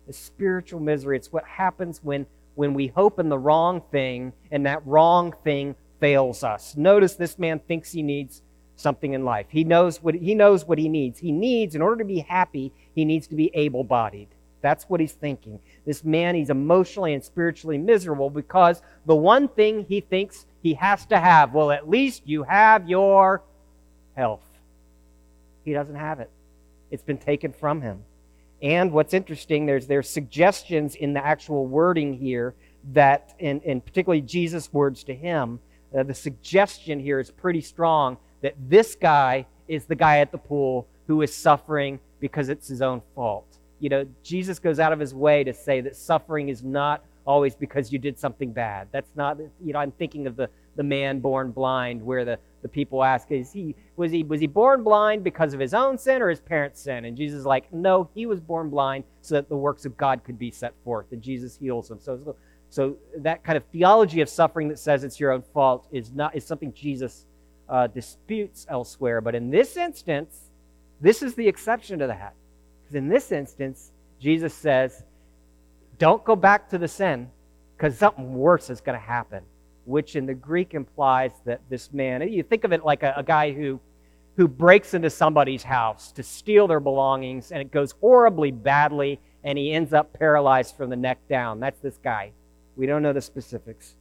The 0.06 0.12
spiritual 0.12 0.78
misery. 0.78 1.16
It's 1.16 1.32
what 1.32 1.44
happens 1.44 2.00
when, 2.02 2.26
when 2.54 2.74
we 2.74 2.88
hope 2.88 3.18
in 3.18 3.30
the 3.30 3.38
wrong 3.38 3.80
thing 3.90 4.34
and 4.50 4.66
that 4.66 4.86
wrong 4.86 5.32
thing 5.44 5.74
fails 6.00 6.44
us. 6.44 6.76
Notice 6.76 7.14
this 7.14 7.38
man 7.38 7.60
thinks 7.60 7.90
he 7.90 8.02
needs 8.02 8.42
something 8.76 9.14
in 9.14 9.24
life. 9.24 9.46
He 9.48 9.64
knows 9.64 10.02
what 10.02 10.14
he 10.14 10.34
knows 10.34 10.66
what 10.66 10.76
he 10.76 10.86
needs. 10.86 11.18
He 11.18 11.32
needs, 11.32 11.74
in 11.74 11.80
order 11.80 11.96
to 11.96 12.04
be 12.04 12.18
happy, 12.18 12.70
he 12.94 13.06
needs 13.06 13.26
to 13.28 13.34
be 13.34 13.50
able-bodied. 13.54 14.28
That's 14.60 14.84
what 14.84 15.00
he's 15.00 15.12
thinking. 15.12 15.60
This 15.86 16.04
man, 16.04 16.34
he's 16.34 16.50
emotionally 16.50 17.14
and 17.14 17.24
spiritually 17.24 17.78
miserable 17.78 18.28
because 18.28 18.82
the 19.06 19.16
one 19.16 19.48
thing 19.48 19.86
he 19.88 20.02
thinks 20.02 20.44
he 20.62 20.74
has 20.74 21.06
to 21.06 21.18
have, 21.18 21.54
well, 21.54 21.70
at 21.70 21.88
least 21.88 22.24
you 22.26 22.42
have 22.42 22.86
your 22.86 23.42
health. 24.14 24.42
He 25.68 25.74
doesn't 25.74 25.96
have 25.96 26.18
it, 26.18 26.30
it's 26.90 27.02
been 27.02 27.18
taken 27.18 27.52
from 27.52 27.82
him. 27.82 28.02
And 28.62 28.90
what's 28.90 29.14
interesting, 29.14 29.66
there's, 29.66 29.86
there's 29.86 30.08
suggestions 30.08 30.94
in 30.94 31.12
the 31.12 31.24
actual 31.24 31.66
wording 31.66 32.14
here 32.14 32.54
that, 32.92 33.34
in, 33.38 33.60
in 33.60 33.80
particularly 33.80 34.22
Jesus' 34.22 34.72
words 34.72 35.04
to 35.04 35.14
him, 35.14 35.60
uh, 35.96 36.02
the 36.02 36.14
suggestion 36.14 36.98
here 36.98 37.20
is 37.20 37.30
pretty 37.30 37.60
strong 37.60 38.16
that 38.40 38.54
this 38.68 38.94
guy 38.94 39.46
is 39.68 39.84
the 39.84 39.94
guy 39.94 40.18
at 40.18 40.32
the 40.32 40.38
pool 40.38 40.88
who 41.06 41.20
is 41.22 41.34
suffering 41.34 42.00
because 42.18 42.48
it's 42.48 42.66
his 42.66 42.82
own 42.82 43.02
fault. 43.14 43.58
You 43.78 43.90
know, 43.90 44.06
Jesus 44.22 44.58
goes 44.58 44.80
out 44.80 44.92
of 44.92 44.98
his 44.98 45.14
way 45.14 45.44
to 45.44 45.52
say 45.52 45.80
that 45.82 45.94
suffering 45.94 46.48
is 46.48 46.64
not 46.64 47.04
always 47.26 47.54
because 47.54 47.92
you 47.92 47.98
did 47.98 48.18
something 48.18 48.52
bad. 48.52 48.88
That's 48.90 49.10
not, 49.14 49.38
you 49.62 49.74
know, 49.74 49.78
I'm 49.78 49.92
thinking 49.92 50.26
of 50.26 50.34
the, 50.34 50.48
the 50.78 50.84
man 50.84 51.18
born 51.18 51.50
blind 51.50 52.00
where 52.00 52.24
the, 52.24 52.38
the 52.62 52.68
people 52.68 53.02
ask, 53.02 53.32
is 53.32 53.52
he, 53.52 53.74
was, 53.96 54.12
he, 54.12 54.22
was 54.22 54.40
he 54.40 54.46
born 54.46 54.84
blind 54.84 55.24
because 55.24 55.52
of 55.52 55.58
his 55.58 55.74
own 55.74 55.98
sin 55.98 56.22
or 56.22 56.30
his 56.30 56.40
parents' 56.40 56.80
sin? 56.80 57.04
And 57.04 57.16
Jesus 57.16 57.40
is 57.40 57.44
like, 57.44 57.70
no, 57.72 58.08
he 58.14 58.26
was 58.26 58.40
born 58.40 58.70
blind 58.70 59.02
so 59.20 59.34
that 59.34 59.48
the 59.48 59.56
works 59.56 59.84
of 59.84 59.96
God 59.96 60.22
could 60.22 60.38
be 60.38 60.52
set 60.52 60.72
forth. 60.84 61.06
And 61.10 61.20
Jesus 61.20 61.58
heals 61.58 61.90
him. 61.90 61.98
So, 62.00 62.36
so 62.70 62.96
that 63.18 63.42
kind 63.42 63.56
of 63.56 63.64
theology 63.72 64.20
of 64.20 64.28
suffering 64.28 64.68
that 64.68 64.78
says 64.78 65.02
it's 65.02 65.18
your 65.18 65.32
own 65.32 65.42
fault 65.52 65.88
is, 65.90 66.12
not, 66.12 66.36
is 66.36 66.46
something 66.46 66.72
Jesus 66.72 67.26
uh, 67.68 67.88
disputes 67.88 68.64
elsewhere. 68.70 69.20
But 69.20 69.34
in 69.34 69.50
this 69.50 69.76
instance, 69.76 70.50
this 71.00 71.22
is 71.22 71.34
the 71.34 71.48
exception 71.48 71.98
to 71.98 72.06
that. 72.06 72.34
Because 72.84 72.94
in 72.94 73.08
this 73.08 73.32
instance, 73.32 73.90
Jesus 74.20 74.54
says, 74.54 75.02
don't 75.98 76.24
go 76.24 76.36
back 76.36 76.68
to 76.70 76.78
the 76.78 76.86
sin 76.86 77.28
because 77.76 77.98
something 77.98 78.32
worse 78.32 78.70
is 78.70 78.80
going 78.80 78.96
to 78.96 79.04
happen, 79.04 79.42
which 79.88 80.16
in 80.16 80.26
the 80.26 80.34
Greek 80.34 80.74
implies 80.74 81.32
that 81.46 81.62
this 81.70 81.92
man, 81.94 82.20
you 82.30 82.42
think 82.42 82.64
of 82.64 82.72
it 82.72 82.84
like 82.84 83.02
a, 83.02 83.14
a 83.16 83.22
guy 83.22 83.52
who, 83.52 83.80
who 84.36 84.46
breaks 84.46 84.92
into 84.92 85.08
somebody's 85.08 85.62
house 85.62 86.12
to 86.12 86.22
steal 86.22 86.66
their 86.66 86.78
belongings 86.78 87.52
and 87.52 87.62
it 87.62 87.70
goes 87.70 87.92
horribly 88.00 88.50
badly 88.50 89.18
and 89.44 89.56
he 89.56 89.72
ends 89.72 89.94
up 89.94 90.12
paralyzed 90.12 90.76
from 90.76 90.90
the 90.90 90.96
neck 90.96 91.18
down. 91.26 91.58
That's 91.58 91.80
this 91.80 91.98
guy. 92.04 92.32
We 92.76 92.84
don't 92.84 93.02
know 93.02 93.14
the 93.14 93.22
specifics. 93.22 93.94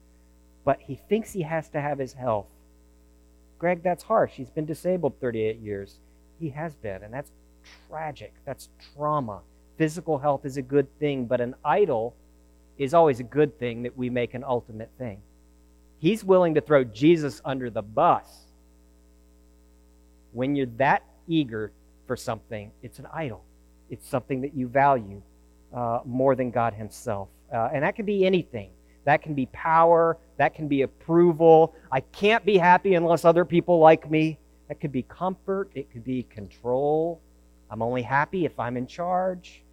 But 0.65 0.79
he 0.82 0.96
thinks 0.96 1.32
he 1.32 1.44
has 1.44 1.70
to 1.70 1.79
have 1.79 1.98
his 1.98 2.12
health. 2.12 2.48
Greg, 3.58 3.82
that's 3.82 4.03
harsh. 4.03 4.34
He's 4.34 4.50
been 4.50 4.65
disabled 4.65 5.13
38 5.22 5.58
years. 5.60 6.00
He 6.38 6.50
has 6.50 6.75
been, 6.75 7.01
and 7.01 7.13
that's 7.13 7.32
tragic. 7.89 8.34
That's 8.46 8.67
trauma. 8.94 9.39
Physical 9.77 10.17
health 10.17 10.46
is 10.46 10.58
a 10.58 10.62
good 10.62 10.88
thing, 11.00 11.25
but 11.25 11.39
an 11.39 11.56
idol 11.63 12.13
is 12.77 12.94
always 12.94 13.22
a 13.22 13.24
good 13.24 13.58
thing 13.58 13.84
that 13.84 13.98
we 13.98 14.10
make 14.10 14.34
an 14.34 14.44
ultimate 14.44 14.91
thing. 14.98 15.22
He's 16.00 16.24
willing 16.24 16.56
to 16.56 16.62
throw 16.62 16.84
Jesus 16.84 17.42
under 17.44 17.70
the 17.70 17.82
bus. 17.82 18.25
When 20.34 20.56
you're 20.56 20.68
that 20.77 21.04
eager 21.27 21.72
for 22.06 22.16
something, 22.16 22.72
it's 22.84 23.00
an 23.00 23.08
idol. 23.13 23.44
It's 23.89 24.08
something 24.08 24.42
that 24.42 24.54
you 24.56 24.68
value 24.68 25.22
uh, 25.74 26.00
more 26.06 26.36
than 26.36 26.51
God 26.51 26.74
Himself. 26.74 27.30
Uh, 27.51 27.70
and 27.74 27.84
that 27.84 27.96
can 27.96 28.06
be 28.06 28.25
anything. 28.25 28.70
That 29.06 29.22
can 29.22 29.34
be 29.34 29.46
power. 29.48 30.18
That 30.38 30.54
can 30.54 30.68
be 30.68 30.82
approval. 30.82 31.74
I 31.92 32.01
can't 32.01 32.46
be 32.46 32.58
happy 32.58 32.96
unless 32.96 33.25
other 33.25 33.46
people 33.46 33.80
like 33.80 34.10
me. 34.12 34.38
That 34.68 34.80
could 34.80 34.92
be 34.92 35.04
comfort. 35.04 35.72
It 35.74 35.89
could 35.92 36.04
be 36.04 36.24
control. 36.24 37.22
I'm 37.70 37.82
only 37.82 38.01
happy 38.01 38.46
if 38.46 38.60
I'm 38.60 38.77
in 38.77 38.86
charge. 38.86 39.63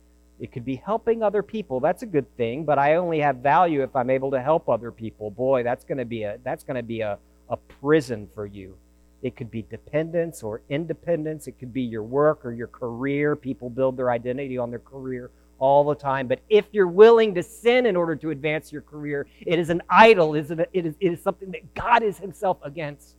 It 0.41 0.53
could 0.53 0.64
be 0.64 0.76
helping 0.76 1.23
other 1.23 1.43
people. 1.43 1.81
That's 1.81 2.03
a 2.03 2.07
good 2.07 2.26
thing, 2.37 2.64
but 2.64 2.79
I 2.79 2.97
only 2.97 3.21
have 3.21 3.37
value 3.37 3.83
if 3.83 3.95
I'm 3.95 4.11
able 4.11 4.31
to 4.33 4.43
help 4.43 4.69
other 4.69 4.91
people. 4.91 5.31
Boy, 5.31 5.62
that's 5.62 5.85
going 5.85 5.99
to 5.99 6.05
be 6.05 6.25
a 6.25 6.38
that's 6.43 6.64
going 6.64 6.76
to 6.76 6.83
be 6.83 7.00
a, 7.00 7.19
a 7.49 7.57
prison 7.57 8.29
for 8.35 8.47
you. 8.47 8.76
It 9.23 9.37
could 9.37 9.50
be 9.50 9.62
dependence 9.62 10.43
or 10.43 10.61
independence. 10.69 11.47
It 11.47 11.53
could 11.59 11.73
be 11.73 11.83
your 11.83 12.03
work 12.03 12.45
or 12.45 12.53
your 12.53 12.67
career. 12.67 13.37
People 13.37 13.71
build 13.71 13.97
their 13.97 14.11
identity 14.11 14.59
on 14.59 14.71
their 14.71 14.81
career 14.81 15.31
all 15.59 15.85
the 15.85 15.95
time. 15.95 16.26
But 16.26 16.41
if 16.50 16.67
you're 16.73 16.88
willing 16.88 17.35
to 17.37 17.43
sin 17.43 17.87
in 17.87 17.97
order 17.97 18.17
to 18.17 18.31
advance 18.31 18.73
your 18.73 18.83
career, 18.83 19.26
it 19.41 19.59
is 19.59 19.71
an 19.71 19.83
idol. 19.88 20.35
It 20.35 20.41
is, 20.41 20.50
it 20.50 20.69
is, 20.73 20.95
it 21.00 21.12
is 21.12 21.23
something 21.23 21.50
that 21.53 21.75
God 21.75 22.03
is 22.03 22.19
Himself 22.19 22.59
against 22.62 23.14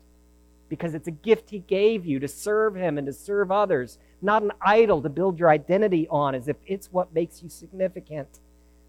because 0.69 0.93
it's 0.95 1.07
a 1.07 1.11
gift 1.11 1.49
He 1.49 1.59
gave 1.59 2.05
you 2.05 2.19
to 2.19 2.27
serve 2.27 2.75
Him 2.75 2.97
and 2.97 3.07
to 3.07 3.13
serve 3.13 3.51
others, 3.51 3.97
not 4.21 4.43
an 4.43 4.51
idol 4.61 5.01
to 5.01 5.09
build 5.09 5.39
your 5.39 5.49
identity 5.49 6.07
on 6.09 6.35
as 6.35 6.47
if 6.47 6.57
it's 6.65 6.91
what 6.91 7.13
makes 7.13 7.43
you 7.43 7.49
significant. 7.49 8.39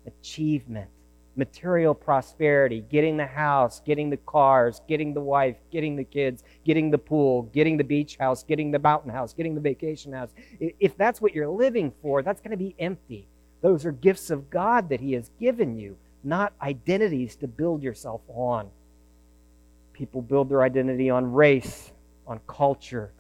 Achievement, 0.06 0.88
material 1.34 1.94
prosperity, 1.94 2.84
getting 2.90 3.16
the 3.16 3.26
house, 3.26 3.80
getting 3.84 4.08
the 4.08 4.16
cars, 4.16 4.80
getting 4.88 5.12
the 5.12 5.20
wife, 5.20 5.56
getting 5.70 5.96
the 5.96 6.04
kids, 6.04 6.44
getting 6.64 6.90
the 6.90 6.98
pool, 6.98 7.42
getting 7.52 7.76
the 7.76 7.84
beach 7.84 8.16
house, 8.16 8.42
getting 8.42 8.70
the 8.70 8.78
mountain 8.78 9.10
house, 9.10 9.34
getting 9.34 9.54
the 9.54 9.60
vacation 9.60 10.12
house. 10.12 10.30
If 10.60 10.96
that's 10.96 11.20
what 11.20 11.34
you're 11.34 11.48
living 11.48 11.92
for, 12.02 12.22
that's 12.22 12.40
going 12.40 12.52
to 12.52 12.56
be 12.56 12.74
empty. 12.78 13.28
Those 13.62 13.84
are 13.84 13.92
gifts 13.92 14.30
of 14.30 14.48
God 14.48 14.88
that 14.90 15.00
He 15.00 15.12
has 15.14 15.30
given 15.40 15.76
you, 15.78 15.96
not 16.22 16.52
identities 16.62 17.36
to 17.36 17.48
build 17.48 17.82
yourself 17.82 18.20
on. 18.28 18.70
People 19.96 20.20
build 20.20 20.50
their 20.50 20.62
identity 20.62 21.08
on 21.08 21.32
race, 21.32 21.90
on 22.26 22.38
culture, 22.46 23.12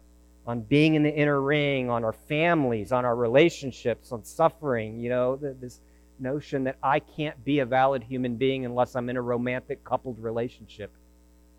on 0.46 0.60
being 0.60 0.94
in 0.94 1.02
the 1.02 1.14
inner 1.14 1.40
ring, 1.40 1.88
on 1.88 2.04
our 2.04 2.12
families, 2.12 2.92
on 2.92 3.06
our 3.06 3.16
relationships, 3.16 4.12
on 4.12 4.22
suffering. 4.22 5.00
You 5.00 5.08
know, 5.08 5.36
this 5.36 5.80
notion 6.18 6.64
that 6.64 6.76
I 6.82 6.98
can't 6.98 7.42
be 7.44 7.60
a 7.60 7.66
valid 7.66 8.02
human 8.02 8.36
being 8.36 8.66
unless 8.66 8.94
I'm 8.94 9.08
in 9.08 9.16
a 9.16 9.22
romantic 9.22 9.84
coupled 9.84 10.18
relationship. 10.18 10.92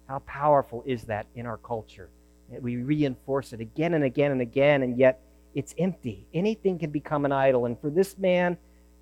How 0.07 0.19
powerful 0.19 0.83
is 0.86 1.03
that 1.05 1.25
in 1.36 1.47
our 1.47 1.57
culture? 1.57 2.09
We 2.62 2.77
reinforce 2.77 3.53
it 3.53 3.59
again 3.59 3.95
and 3.95 4.03
again 4.03 4.31
and 4.31 4.41
again, 4.41 4.83
and 4.83 5.00
yet 5.00 5.19
it's 5.55 5.74
empty. 5.79 6.27
Anything 6.31 6.77
can 6.77 6.91
become 6.91 7.25
an 7.25 7.31
idol. 7.31 7.65
And 7.65 7.79
for 7.81 7.89
this 7.89 8.19
man, 8.19 8.55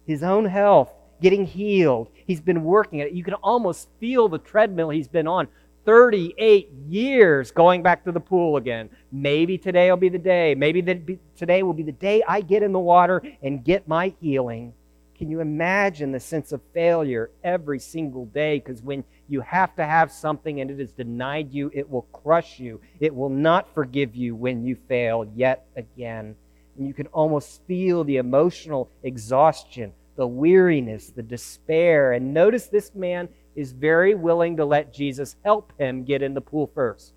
his 0.07 0.23
own 0.23 0.45
health, 0.45 0.93
getting 1.21 1.45
healed, 1.45 2.07
he's 2.25 2.41
been 2.41 2.63
working 2.63 3.01
at 3.01 3.07
it. 3.07 3.13
You 3.13 3.23
can 3.23 3.33
almost 3.35 3.89
feel 3.99 4.29
the 4.29 4.37
treadmill 4.37 4.89
he's 4.89 5.09
been 5.09 5.27
on 5.27 5.49
38 5.85 6.71
years 6.87 7.51
going 7.51 7.83
back 7.83 8.03
to 8.05 8.11
the 8.11 8.19
pool 8.19 8.57
again. 8.57 8.89
Maybe 9.11 9.57
today 9.57 9.89
will 9.89 9.97
be 9.97 10.09
the 10.09 10.17
day. 10.17 10.55
Maybe 10.55 10.81
be, 10.81 11.19
today 11.37 11.63
will 11.63 11.73
be 11.73 11.83
the 11.83 11.91
day 11.91 12.23
I 12.27 12.41
get 12.41 12.63
in 12.63 12.71
the 12.71 12.79
water 12.79 13.21
and 13.41 13.63
get 13.63 13.87
my 13.87 14.13
healing. 14.19 14.73
Can 15.17 15.29
you 15.29 15.39
imagine 15.39 16.11
the 16.11 16.19
sense 16.19 16.51
of 16.51 16.61
failure 16.73 17.29
every 17.43 17.79
single 17.79 18.25
day? 18.25 18.59
Because 18.59 18.81
when 18.81 19.03
you 19.29 19.39
have 19.41 19.73
to 19.77 19.85
have 19.85 20.11
something 20.11 20.59
and 20.59 20.69
it 20.69 20.79
is 20.79 20.91
denied 20.91 21.53
you, 21.53 21.71
it 21.73 21.89
will 21.89 22.07
crush 22.11 22.59
you. 22.59 22.81
It 22.99 23.15
will 23.15 23.29
not 23.29 23.73
forgive 23.73 24.15
you 24.15 24.35
when 24.35 24.65
you 24.65 24.75
fail 24.89 25.31
yet 25.33 25.67
again. 25.77 26.35
And 26.77 26.85
you 26.85 26.93
can 26.93 27.07
almost 27.07 27.61
feel 27.65 28.03
the 28.03 28.17
emotional 28.17 28.89
exhaustion, 29.03 29.93
the 30.17 30.27
weariness, 30.27 31.11
the 31.11 31.23
despair. 31.23 32.11
And 32.11 32.33
notice 32.33 32.67
this 32.67 32.93
man 32.93 33.29
is 33.55 33.71
very 33.71 34.15
willing 34.15 34.57
to 34.57 34.65
let 34.65 34.93
Jesus 34.93 35.35
help 35.43 35.71
him 35.79 36.03
get 36.03 36.21
in 36.21 36.33
the 36.33 36.41
pool 36.41 36.69
first. 36.73 37.13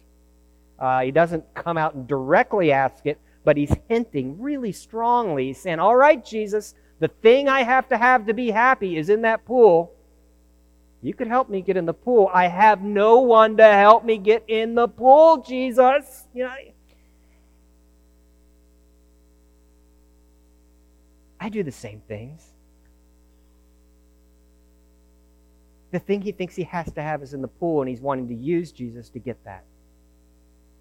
Uh, 0.78 1.00
he 1.00 1.10
doesn't 1.10 1.44
come 1.54 1.76
out 1.76 1.94
and 1.94 2.06
directly 2.06 2.70
ask 2.70 3.06
it, 3.06 3.18
but 3.44 3.56
he's 3.56 3.74
hinting 3.88 4.40
really 4.40 4.72
strongly, 4.72 5.48
he's 5.48 5.60
saying, 5.60 5.78
All 5.78 5.96
right, 5.96 6.24
Jesus, 6.24 6.74
the 7.00 7.08
thing 7.08 7.48
I 7.48 7.62
have 7.62 7.88
to 7.88 7.96
have 7.96 8.26
to 8.26 8.34
be 8.34 8.50
happy 8.50 8.96
is 8.96 9.08
in 9.08 9.22
that 9.22 9.44
pool. 9.44 9.92
You 11.00 11.14
could 11.14 11.28
help 11.28 11.48
me 11.48 11.60
get 11.62 11.76
in 11.76 11.86
the 11.86 11.94
pool. 11.94 12.28
I 12.32 12.48
have 12.48 12.82
no 12.82 13.20
one 13.20 13.56
to 13.56 13.64
help 13.64 14.04
me 14.04 14.18
get 14.18 14.44
in 14.48 14.74
the 14.74 14.88
pool, 14.88 15.44
Jesus. 15.46 16.24
You 16.34 16.44
know, 16.44 16.54
I 21.40 21.48
do 21.48 21.62
the 21.62 21.72
same 21.72 22.02
things. 22.08 22.52
The 25.90 25.98
thing 25.98 26.20
he 26.20 26.32
thinks 26.32 26.54
he 26.54 26.64
has 26.64 26.92
to 26.92 27.02
have 27.02 27.22
is 27.22 27.34
in 27.34 27.42
the 27.42 27.48
pool, 27.48 27.80
and 27.80 27.88
he's 27.88 28.00
wanting 28.00 28.28
to 28.28 28.34
use 28.34 28.72
Jesus 28.72 29.08
to 29.10 29.18
get 29.18 29.42
that. 29.44 29.64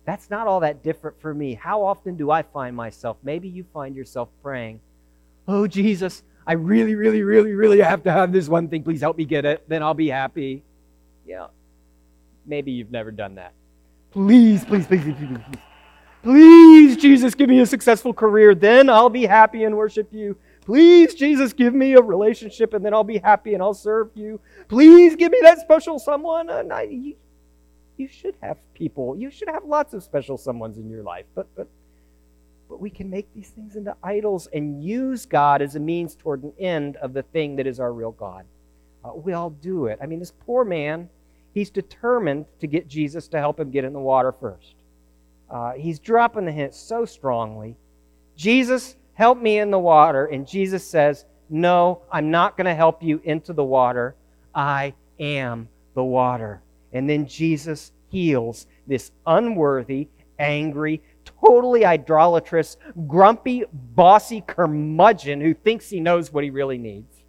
That's 0.06 0.30
not 0.30 0.48
all 0.48 0.62
that 0.62 0.84
different 0.84 1.20
for 1.22 1.34
me. 1.34 1.54
How 1.54 1.84
often 1.84 2.16
do 2.16 2.32
I 2.32 2.42
find 2.42 2.76
myself? 2.76 3.18
Maybe 3.24 3.48
you 3.48 3.66
find 3.74 3.96
yourself 3.96 4.30
praying, 4.42 4.80
Oh, 5.48 5.66
Jesus, 5.66 6.24
I 6.46 6.54
really, 6.54 6.96
really, 6.96 7.24
really, 7.24 7.54
really 7.54 7.80
have 7.80 8.04
to 8.04 8.12
have 8.12 8.34
this 8.34 8.50
one 8.50 8.68
thing. 8.68 8.84
Please 8.84 9.00
help 9.00 9.18
me 9.18 9.24
get 9.24 9.46
it. 9.46 9.64
Then 9.68 9.82
I'll 9.82 9.94
be 9.94 10.10
happy. 10.10 10.64
Yeah. 11.26 11.48
Maybe 12.46 12.72
you've 12.72 12.92
never 12.92 13.12
done 13.12 13.36
that. 13.36 13.54
Please, 14.12 14.66
please, 14.66 14.86
please, 14.86 15.04
please, 15.04 15.16
please, 15.16 15.40
please. 16.24 16.98
Jesus, 16.98 17.34
give 17.34 17.50
me 17.50 17.60
a 17.62 17.66
successful 17.66 18.14
career. 18.14 18.56
Then 18.56 18.90
I'll 18.90 19.10
be 19.10 19.26
happy 19.26 19.64
and 19.64 19.78
worship 19.78 20.12
you. 20.12 20.38
Please, 20.68 21.16
Jesus, 21.16 21.54
give 21.54 21.74
me 21.74 21.94
a 21.94 22.02
relationship 22.02 22.74
and 22.74 22.84
then 22.84 22.94
I'll 22.94 23.06
be 23.06 23.20
happy 23.20 23.54
and 23.54 23.64
I'll 23.64 23.74
serve 23.74 24.10
you. 24.16 24.42
Please 24.68 25.16
give 25.16 25.32
me 25.32 25.40
that 25.44 25.62
special 25.62 25.98
someone. 25.98 26.50
And 26.50 26.74
I, 26.74 26.82
you, 26.82 27.16
you 27.96 28.10
should 28.10 28.36
have 28.42 28.58
people. 28.74 29.16
You 29.16 29.32
should 29.32 29.48
have 29.48 29.64
lots 29.64 29.94
of 29.94 30.04
special 30.04 30.38
someones 30.38 30.76
in 30.76 30.90
your 30.90 31.04
life. 31.04 31.24
But, 31.36 31.48
but 31.56 31.70
but 32.68 32.82
we 32.82 32.90
can 32.90 33.10
make 33.10 33.34
these 33.34 33.48
things 33.48 33.78
into 33.78 33.96
idols 34.04 34.50
and 34.52 34.84
use 34.84 35.26
God 35.26 35.62
as 35.62 35.78
a 35.78 35.80
means 35.80 36.18
toward 36.18 36.44
an 36.44 36.52
end 36.60 36.98
of 36.98 37.14
the 37.14 37.24
thing 37.24 37.56
that 37.56 37.66
is 37.66 37.80
our 37.80 37.94
real 37.94 38.12
God. 38.12 38.44
Uh, 39.06 39.14
we 39.14 39.32
all 39.32 39.52
do 39.52 39.86
it. 39.86 40.00
I 40.02 40.06
mean, 40.06 40.20
this 40.20 40.34
poor 40.46 40.66
man, 40.66 41.08
he's 41.54 41.70
determined 41.70 42.46
to 42.60 42.68
get 42.68 42.90
Jesus 42.90 43.30
to 43.30 43.40
help 43.40 43.58
him 43.58 43.72
get 43.72 43.86
in 43.86 43.94
the 43.94 44.02
water 44.02 44.34
first. 44.34 44.76
Uh, 45.50 45.76
he's 45.76 45.98
dropping 45.98 46.44
the 46.44 46.52
hint 46.52 46.76
so 46.76 47.06
strongly. 47.06 47.78
Jesus, 48.36 48.98
help 49.18 49.40
me 49.40 49.58
in 49.58 49.72
the 49.72 49.80
water. 49.80 50.28
And 50.28 50.48
Jesus 50.48 50.88
says, 50.88 51.26
No, 51.50 52.04
I'm 52.12 52.30
not 52.30 52.56
going 52.56 52.66
to 52.66 52.76
help 52.76 53.02
you 53.02 53.20
into 53.24 53.52
the 53.52 53.64
water. 53.64 54.16
I 54.54 54.94
am 55.20 55.68
the 55.96 56.04
water. 56.04 56.62
And 56.94 57.10
then 57.10 57.28
Jesus 57.28 57.92
heals 58.10 58.68
this 58.86 59.12
unworthy, 59.26 60.08
angry, 60.38 61.02
totally 61.44 61.84
idolatrous, 61.84 62.78
grumpy, 63.08 63.64
bossy 63.74 64.42
curmudgeon 64.46 65.42
who 65.42 65.56
thinks 65.56 65.90
he 65.90 66.00
knows 66.00 66.32
what 66.32 66.44
he 66.44 66.52
really 66.52 66.78
needs. 66.78 67.24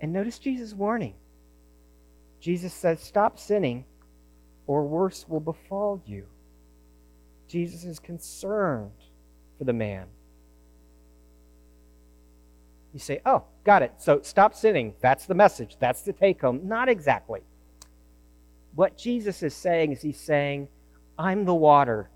And 0.00 0.12
notice 0.12 0.38
Jesus' 0.38 0.74
warning. 0.74 1.14
Jesus 2.40 2.74
says, 2.74 3.00
Stop 3.00 3.38
sinning, 3.38 3.84
or 4.66 4.84
worse 4.84 5.26
will 5.28 5.40
befall 5.40 6.02
you. 6.06 6.26
Jesus 7.48 7.84
is 7.84 8.00
concerned 8.00 8.90
for 9.58 9.64
the 9.64 9.72
man. 9.72 10.06
You 12.92 13.00
say, 13.00 13.20
Oh, 13.26 13.44
got 13.64 13.82
it. 13.82 13.92
So 13.98 14.20
stop 14.22 14.54
sinning. 14.54 14.94
That's 15.00 15.26
the 15.26 15.34
message. 15.34 15.76
That's 15.78 16.02
the 16.02 16.12
take 16.12 16.40
home. 16.40 16.62
Not 16.64 16.88
exactly. 16.88 17.42
What 18.74 18.96
Jesus 18.96 19.42
is 19.42 19.54
saying 19.54 19.92
is 19.92 20.02
He's 20.02 20.20
saying, 20.20 20.68
I'm 21.18 21.44
the 21.44 21.54
water. 21.54 22.10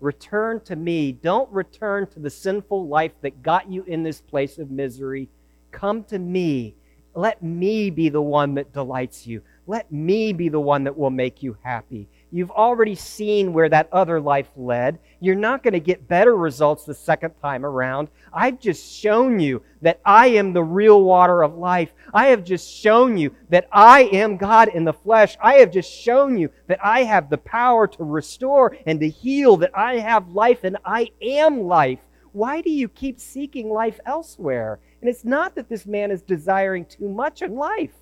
Return 0.00 0.60
to 0.64 0.76
me. 0.76 1.12
Don't 1.12 1.50
return 1.52 2.06
to 2.08 2.20
the 2.20 2.30
sinful 2.30 2.88
life 2.88 3.12
that 3.22 3.42
got 3.42 3.70
you 3.70 3.84
in 3.84 4.02
this 4.02 4.20
place 4.20 4.58
of 4.58 4.70
misery. 4.70 5.28
Come 5.70 6.04
to 6.04 6.18
me. 6.18 6.76
Let 7.14 7.42
me 7.42 7.90
be 7.90 8.08
the 8.08 8.22
one 8.22 8.54
that 8.54 8.72
delights 8.72 9.26
you. 9.26 9.42
Let 9.66 9.90
me 9.90 10.32
be 10.32 10.48
the 10.48 10.60
one 10.60 10.84
that 10.84 10.96
will 10.96 11.10
make 11.10 11.42
you 11.42 11.56
happy. 11.62 12.08
You've 12.30 12.50
already 12.50 12.94
seen 12.94 13.54
where 13.54 13.70
that 13.70 13.88
other 13.90 14.20
life 14.20 14.50
led. 14.54 14.98
You're 15.18 15.34
not 15.34 15.62
going 15.62 15.72
to 15.72 15.80
get 15.80 16.08
better 16.08 16.36
results 16.36 16.84
the 16.84 16.94
second 16.94 17.32
time 17.40 17.64
around. 17.64 18.08
I've 18.32 18.60
just 18.60 18.92
shown 18.92 19.40
you 19.40 19.62
that 19.80 20.00
I 20.04 20.26
am 20.28 20.52
the 20.52 20.62
real 20.62 21.02
water 21.02 21.42
of 21.42 21.56
life. 21.56 21.90
I 22.12 22.26
have 22.26 22.44
just 22.44 22.70
shown 22.70 23.16
you 23.16 23.34
that 23.48 23.66
I 23.72 24.02
am 24.12 24.36
God 24.36 24.68
in 24.68 24.84
the 24.84 24.92
flesh. 24.92 25.38
I 25.42 25.54
have 25.54 25.70
just 25.70 25.90
shown 25.90 26.36
you 26.36 26.50
that 26.66 26.84
I 26.84 27.04
have 27.04 27.30
the 27.30 27.38
power 27.38 27.86
to 27.86 28.04
restore 28.04 28.76
and 28.84 29.00
to 29.00 29.08
heal, 29.08 29.56
that 29.58 29.76
I 29.76 29.98
have 29.98 30.28
life 30.28 30.64
and 30.64 30.76
I 30.84 31.10
am 31.22 31.62
life. 31.62 32.00
Why 32.32 32.60
do 32.60 32.70
you 32.70 32.90
keep 32.90 33.18
seeking 33.18 33.70
life 33.70 33.98
elsewhere? 34.04 34.80
And 35.00 35.08
it's 35.08 35.24
not 35.24 35.54
that 35.54 35.70
this 35.70 35.86
man 35.86 36.10
is 36.10 36.20
desiring 36.20 36.84
too 36.84 37.08
much 37.08 37.40
in 37.40 37.54
life, 37.54 37.94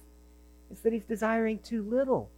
it's 0.71 0.80
that 0.80 0.92
he's 0.92 1.04
desiring 1.04 1.61
too 1.61 1.83
little. 1.83 2.28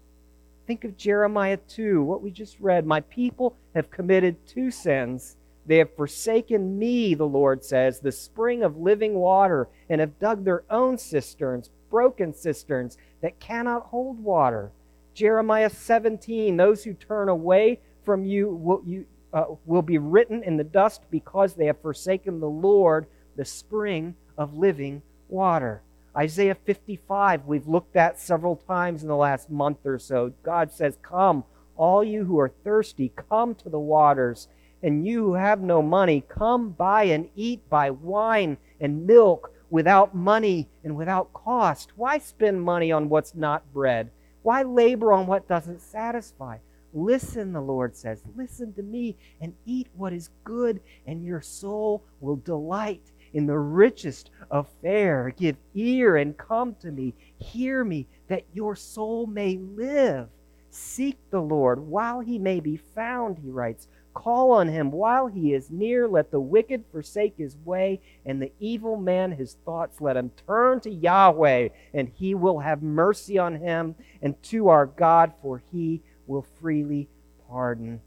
Think 0.68 0.84
of 0.84 0.98
Jeremiah 0.98 1.56
2, 1.56 2.02
what 2.02 2.20
we 2.20 2.30
just 2.30 2.60
read. 2.60 2.84
My 2.84 3.00
people 3.00 3.56
have 3.74 3.90
committed 3.90 4.46
two 4.46 4.70
sins. 4.70 5.34
They 5.64 5.78
have 5.78 5.96
forsaken 5.96 6.78
me, 6.78 7.14
the 7.14 7.26
Lord 7.26 7.64
says, 7.64 8.00
the 8.00 8.12
spring 8.12 8.62
of 8.62 8.76
living 8.76 9.14
water, 9.14 9.68
and 9.88 9.98
have 10.02 10.18
dug 10.18 10.44
their 10.44 10.64
own 10.68 10.98
cisterns, 10.98 11.70
broken 11.88 12.34
cisterns 12.34 12.98
that 13.22 13.40
cannot 13.40 13.86
hold 13.86 14.22
water. 14.22 14.70
Jeremiah 15.14 15.70
17, 15.70 16.58
those 16.58 16.84
who 16.84 16.92
turn 16.92 17.30
away 17.30 17.80
from 18.04 18.26
you 18.26 18.50
will, 18.50 18.82
you, 18.84 19.06
uh, 19.32 19.46
will 19.64 19.80
be 19.80 19.96
written 19.96 20.42
in 20.42 20.58
the 20.58 20.64
dust 20.64 21.00
because 21.10 21.54
they 21.54 21.64
have 21.64 21.80
forsaken 21.80 22.40
the 22.40 22.46
Lord, 22.46 23.06
the 23.36 23.44
spring 23.46 24.14
of 24.36 24.58
living 24.58 25.00
water. 25.30 25.80
Isaiah 26.18 26.56
55, 26.56 27.46
we've 27.46 27.68
looked 27.68 27.94
at 27.94 28.18
several 28.18 28.56
times 28.56 29.02
in 29.02 29.08
the 29.08 29.14
last 29.14 29.48
month 29.50 29.86
or 29.86 30.00
so. 30.00 30.32
God 30.42 30.72
says, 30.72 30.98
Come, 31.00 31.44
all 31.76 32.02
you 32.02 32.24
who 32.24 32.40
are 32.40 32.48
thirsty, 32.64 33.12
come 33.14 33.54
to 33.54 33.68
the 33.68 33.78
waters. 33.78 34.48
And 34.82 35.06
you 35.06 35.24
who 35.24 35.34
have 35.34 35.60
no 35.60 35.80
money, 35.80 36.24
come 36.28 36.70
buy 36.70 37.04
and 37.04 37.28
eat, 37.36 37.68
buy 37.70 37.90
wine 37.90 38.56
and 38.80 39.06
milk 39.06 39.52
without 39.70 40.12
money 40.12 40.68
and 40.82 40.96
without 40.96 41.32
cost. 41.32 41.92
Why 41.94 42.18
spend 42.18 42.62
money 42.62 42.90
on 42.90 43.08
what's 43.08 43.36
not 43.36 43.72
bread? 43.72 44.10
Why 44.42 44.62
labor 44.62 45.12
on 45.12 45.28
what 45.28 45.46
doesn't 45.46 45.80
satisfy? 45.80 46.58
Listen, 46.92 47.52
the 47.52 47.60
Lord 47.60 47.94
says, 47.94 48.22
listen 48.34 48.72
to 48.74 48.82
me 48.82 49.16
and 49.40 49.54
eat 49.66 49.88
what 49.94 50.12
is 50.12 50.30
good, 50.42 50.80
and 51.06 51.24
your 51.24 51.42
soul 51.42 52.02
will 52.20 52.36
delight 52.36 53.12
in 53.38 53.46
the 53.46 53.56
richest 53.56 54.30
of 54.50 54.68
fare. 54.82 55.32
Give 55.36 55.56
ear 55.72 56.16
and 56.16 56.36
come 56.36 56.74
to 56.80 56.90
me. 56.90 57.14
Hear 57.38 57.84
me, 57.84 58.08
that 58.26 58.42
your 58.52 58.74
soul 58.74 59.28
may 59.28 59.56
live. 59.56 60.28
Seek 60.70 61.16
the 61.30 61.40
Lord 61.40 61.78
while 61.78 62.18
he 62.18 62.36
may 62.38 62.58
be 62.58 62.76
found, 62.76 63.38
he 63.38 63.48
writes. 63.48 63.86
Call 64.12 64.50
on 64.50 64.66
him 64.66 64.90
while 64.90 65.28
he 65.28 65.54
is 65.54 65.70
near. 65.70 66.08
Let 66.08 66.32
the 66.32 66.40
wicked 66.40 66.84
forsake 66.90 67.34
his 67.38 67.56
way, 67.64 68.00
and 68.26 68.42
the 68.42 68.50
evil 68.58 68.96
man 68.96 69.30
his 69.30 69.56
thoughts. 69.64 70.00
Let 70.00 70.16
him 70.16 70.32
turn 70.44 70.80
to 70.80 70.90
Yahweh, 70.90 71.68
and 71.94 72.08
he 72.08 72.34
will 72.34 72.58
have 72.58 72.82
mercy 72.82 73.38
on 73.38 73.54
him, 73.54 73.94
and 74.20 74.42
to 74.44 74.68
our 74.68 74.86
God, 74.86 75.32
for 75.40 75.62
he 75.70 76.02
will 76.26 76.44
freely 76.60 77.08
pardon. 77.48 78.00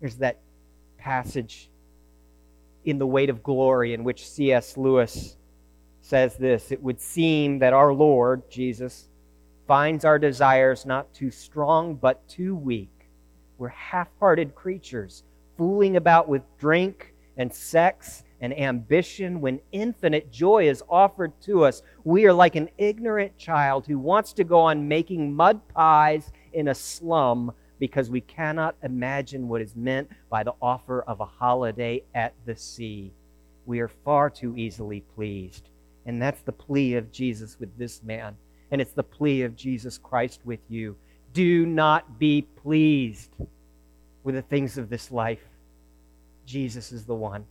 There's 0.00 0.16
that 0.16 0.40
passage 0.98 1.70
in 2.86 2.98
The 2.98 3.06
Weight 3.06 3.28
of 3.28 3.42
Glory, 3.42 3.92
in 3.92 4.04
which 4.04 4.26
C.S. 4.26 4.76
Lewis 4.76 5.36
says 6.00 6.36
this 6.36 6.70
It 6.70 6.82
would 6.82 7.00
seem 7.00 7.58
that 7.58 7.74
our 7.74 7.92
Lord, 7.92 8.48
Jesus, 8.48 9.08
finds 9.66 10.04
our 10.04 10.18
desires 10.18 10.86
not 10.86 11.12
too 11.12 11.30
strong, 11.30 11.96
but 11.96 12.26
too 12.28 12.54
weak. 12.54 13.10
We're 13.58 13.68
half 13.68 14.08
hearted 14.20 14.54
creatures, 14.54 15.24
fooling 15.58 15.96
about 15.96 16.28
with 16.28 16.42
drink 16.58 17.12
and 17.36 17.52
sex 17.52 18.22
and 18.40 18.56
ambition 18.58 19.40
when 19.40 19.60
infinite 19.72 20.30
joy 20.30 20.68
is 20.68 20.82
offered 20.88 21.32
to 21.40 21.64
us. 21.64 21.82
We 22.04 22.26
are 22.26 22.32
like 22.32 22.54
an 22.54 22.68
ignorant 22.78 23.36
child 23.36 23.86
who 23.86 23.98
wants 23.98 24.32
to 24.34 24.44
go 24.44 24.60
on 24.60 24.86
making 24.86 25.34
mud 25.34 25.60
pies 25.74 26.30
in 26.52 26.68
a 26.68 26.74
slum 26.74 27.52
because 27.78 28.10
we 28.10 28.20
cannot 28.20 28.76
imagine 28.82 29.48
what 29.48 29.60
is 29.60 29.76
meant 29.76 30.10
by 30.30 30.42
the 30.42 30.54
offer 30.62 31.02
of 31.02 31.20
a 31.20 31.26
holiday 31.26 32.02
at 32.14 32.34
the 32.44 32.56
sea. 32.56 33.12
We 33.66 33.80
are 33.80 33.88
far 33.88 34.30
too 34.30 34.56
easily 34.56 35.00
pleased. 35.14 35.68
And 36.06 36.22
that's 36.22 36.42
the 36.42 36.52
plea 36.52 36.94
of 36.94 37.10
Jesus 37.10 37.58
with 37.58 37.76
this 37.76 38.02
man. 38.02 38.36
And 38.70 38.80
it's 38.80 38.92
the 38.92 39.02
plea 39.02 39.42
of 39.42 39.56
Jesus 39.56 39.98
Christ 39.98 40.40
with 40.44 40.60
you. 40.68 40.96
Do 41.32 41.66
not 41.66 42.18
be 42.18 42.42
pleased 42.42 43.30
with 44.22 44.34
the 44.34 44.42
things 44.42 44.78
of 44.78 44.88
this 44.88 45.10
life. 45.10 45.42
Jesus 46.46 46.92
is 46.92 47.04
the 47.04 47.14
one. 47.14 47.44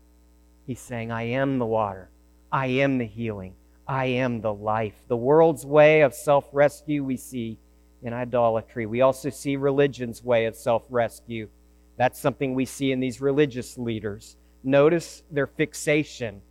He's 0.65 0.79
saying, 0.79 1.11
I 1.11 1.23
am 1.23 1.59
the 1.59 1.65
water. 1.65 2.09
I 2.51 2.67
am 2.67 2.97
the 2.97 3.05
healing. 3.05 3.53
I 3.87 4.05
am 4.05 4.41
the 4.41 4.53
life. 4.53 4.95
The 5.07 5.17
world's 5.17 5.65
way 5.65 6.01
of 6.01 6.13
self 6.13 6.45
rescue 6.51 7.03
we 7.03 7.17
see 7.17 7.59
in 8.05 8.13
idolatry. 8.13 8.85
We 8.85 9.01
also 9.01 9.29
see 9.29 9.55
religion's 9.55 10.23
way 10.23 10.45
of 10.45 10.55
self 10.55 10.83
rescue. 10.89 11.49
That's 11.97 12.19
something 12.19 12.53
we 12.53 12.65
see 12.65 12.91
in 12.91 12.99
these 12.99 13.19
religious 13.19 13.77
leaders. 13.77 14.37
Notice 14.63 15.23
their 15.31 15.47
fixation 15.47 16.41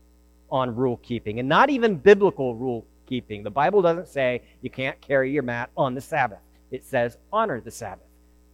on 0.50 0.74
rule 0.74 0.98
keeping, 0.98 1.38
and 1.38 1.48
not 1.48 1.70
even 1.70 1.96
biblical 1.96 2.54
rule 2.54 2.86
keeping. 3.06 3.42
The 3.42 3.50
Bible 3.50 3.82
doesn't 3.82 4.08
say 4.08 4.42
you 4.62 4.70
can't 4.70 5.00
carry 5.00 5.32
your 5.32 5.42
mat 5.42 5.70
on 5.76 5.94
the 5.94 6.00
Sabbath, 6.00 6.40
it 6.70 6.84
says 6.84 7.18
honor 7.32 7.60
the 7.60 7.70
Sabbath. 7.70 8.06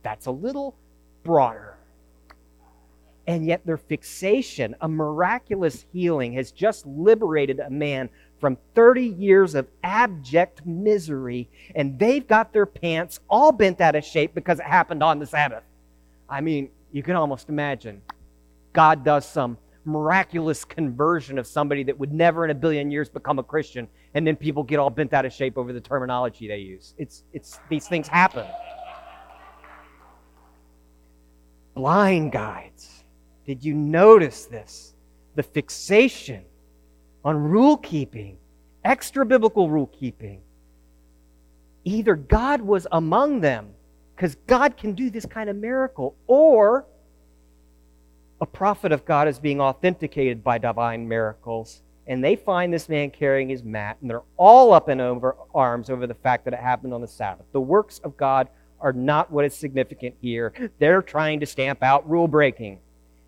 That's 0.03 0.27
a 0.27 0.31
little 0.31 0.77
broader. 1.25 1.77
And 3.27 3.47
yet, 3.47 3.65
their 3.65 3.77
fixation, 3.77 4.75
a 4.81 4.89
miraculous 4.89 5.87
healing, 5.93 6.33
has 6.33 6.51
just 6.51 6.85
liberated 6.87 7.61
a 7.61 7.71
man 7.71 8.09
from 8.41 8.57
30 8.75 9.05
years 9.05 9.55
of 9.55 9.69
abject 9.85 10.65
misery, 10.65 11.49
and 11.75 11.99
they've 11.99 12.27
got 12.27 12.53
their 12.53 12.67
pants 12.67 13.21
all 13.29 13.53
bent 13.53 13.81
out 13.81 13.95
of 13.95 14.05
shape 14.05 14.35
because 14.35 14.59
it 14.59 14.67
happened 14.67 15.03
on 15.03 15.19
the 15.19 15.27
Sabbath. 15.27 15.63
I 16.29 16.41
mean, 16.41 16.71
you 16.91 17.03
can 17.03 17.17
almost 17.17 17.49
imagine 17.49 18.01
God 18.73 19.05
does 19.05 19.27
some 19.27 19.59
miraculous 19.85 20.65
conversion 20.65 21.39
of 21.39 21.47
somebody 21.47 21.83
that 21.85 21.99
would 21.99 22.13
never 22.13 22.45
in 22.45 22.51
a 22.51 22.55
billion 22.55 22.91
years 22.91 23.09
become 23.09 23.39
a 23.39 23.43
Christian, 23.43 23.89
and 24.15 24.27
then 24.27 24.37
people 24.37 24.63
get 24.63 24.79
all 24.79 24.91
bent 24.91 25.13
out 25.13 25.25
of 25.25 25.33
shape 25.33 25.59
over 25.59 25.73
the 25.73 25.81
terminology 25.81 26.49
they 26.49 26.59
use. 26.59 26.95
It's, 26.99 27.25
it's, 27.33 27.61
these 27.69 27.89
things 27.89 28.09
happen. 28.09 28.47
Blind 31.75 32.33
guides. 32.33 33.05
Did 33.47 33.65
you 33.65 33.75
notice 33.75 34.47
this? 34.47 34.95
The 35.35 35.43
fixation 35.43 36.45
on 37.25 37.37
rule 37.37 37.77
keeping, 37.77 38.37
extra 38.85 39.27
biblical 39.27 39.69
rule 39.69 39.91
keeping. 39.93 40.41
Either 41.85 42.15
God 42.15 42.61
was 42.61 42.87
among 42.93 43.41
them 43.41 43.71
because 44.15 44.37
God 44.47 44.77
can 44.77 44.93
do 44.93 45.09
this 45.11 45.25
kind 45.25 45.49
of 45.49 45.57
miracle. 45.57 46.15
Or 46.27 46.85
a 48.41 48.47
prophet 48.47 48.93
of 48.93 49.05
God 49.05 49.29
is 49.29 49.39
being 49.39 49.61
authenticated 49.61 50.43
by 50.43 50.59
divine 50.59 51.07
miracles, 51.09 51.83
and 52.07 52.25
they 52.25 52.37
find 52.37 52.73
this 52.73 52.89
man 52.89 53.11
carrying 53.11 53.49
his 53.49 53.63
mat, 53.63 53.99
and 54.01 54.11
they're 54.11 54.23
all 54.37 54.73
up 54.73 54.89
in 54.89 55.01
over 55.01 55.37
arms 55.55 55.91
over 55.91 56.07
the 56.07 56.15
fact 56.15 56.45
that 56.45 56.55
it 56.55 56.61
happened 56.61 56.95
on 56.95 57.01
the 57.01 57.09
Sabbath. 57.09 57.47
The 57.53 57.61
works 57.61 57.99
of 58.01 58.17
God 58.17 58.49
are 58.81 58.93
not 58.93 59.31
what 59.31 59.45
is 59.45 59.55
significant 59.55 60.15
here. 60.21 60.53
They're 60.79 61.03
trying 61.03 61.41
to 61.41 61.47
stamp 61.47 61.83
out 61.83 62.09
rule 62.09 62.29
breaking. 62.29 62.81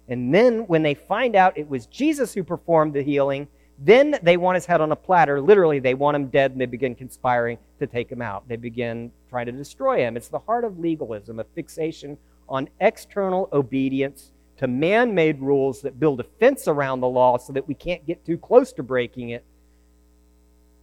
And 0.09 0.35
then 0.35 0.61
when 0.67 0.83
they 0.83 0.95
find 0.95 1.37
out 1.37 1.57
it 1.57 1.69
was 1.69 1.87
Jesus 1.87 2.35
who 2.35 2.43
performed 2.43 2.95
the 2.95 3.03
healing, 3.03 3.49
then 3.85 4.19
they 4.23 4.37
want 4.37 4.55
his 4.55 4.65
head 4.65 4.81
on 4.81 4.93
a 4.93 4.97
platter. 4.97 5.41
Literally, 5.41 5.81
they 5.81 5.95
want 5.95 6.15
him 6.15 6.29
dead 6.29 6.53
and 6.53 6.61
they 6.61 6.67
begin 6.67 6.95
conspiring 6.95 7.59
to 7.81 7.87
take 7.87 8.11
him 8.11 8.23
out. 8.23 8.47
They 8.49 8.57
begin 8.57 9.11
trying 9.29 9.47
to 9.47 9.53
destroy 9.53 9.99
him. 9.99 10.17
It's 10.17 10.29
the 10.29 10.39
heart 10.39 10.65
of 10.65 10.79
legalism, 10.79 11.41
a 11.41 11.45
fixation 11.45 12.17
on 12.49 12.69
external 12.81 13.49
obedience 13.53 14.31
to 14.59 14.69
man 14.69 15.15
made 15.15 15.41
rules 15.41 15.83
that 15.83 15.99
build 15.99 16.21
a 16.21 16.25
fence 16.25 16.69
around 16.69 17.01
the 17.01 17.09
law 17.09 17.39
so 17.39 17.53
that 17.53 17.67
we 17.67 17.75
can't 17.75 18.07
get 18.07 18.25
too 18.25 18.39
close 18.39 18.73
to 18.75 18.83
breaking 18.83 19.31
it, 19.31 19.45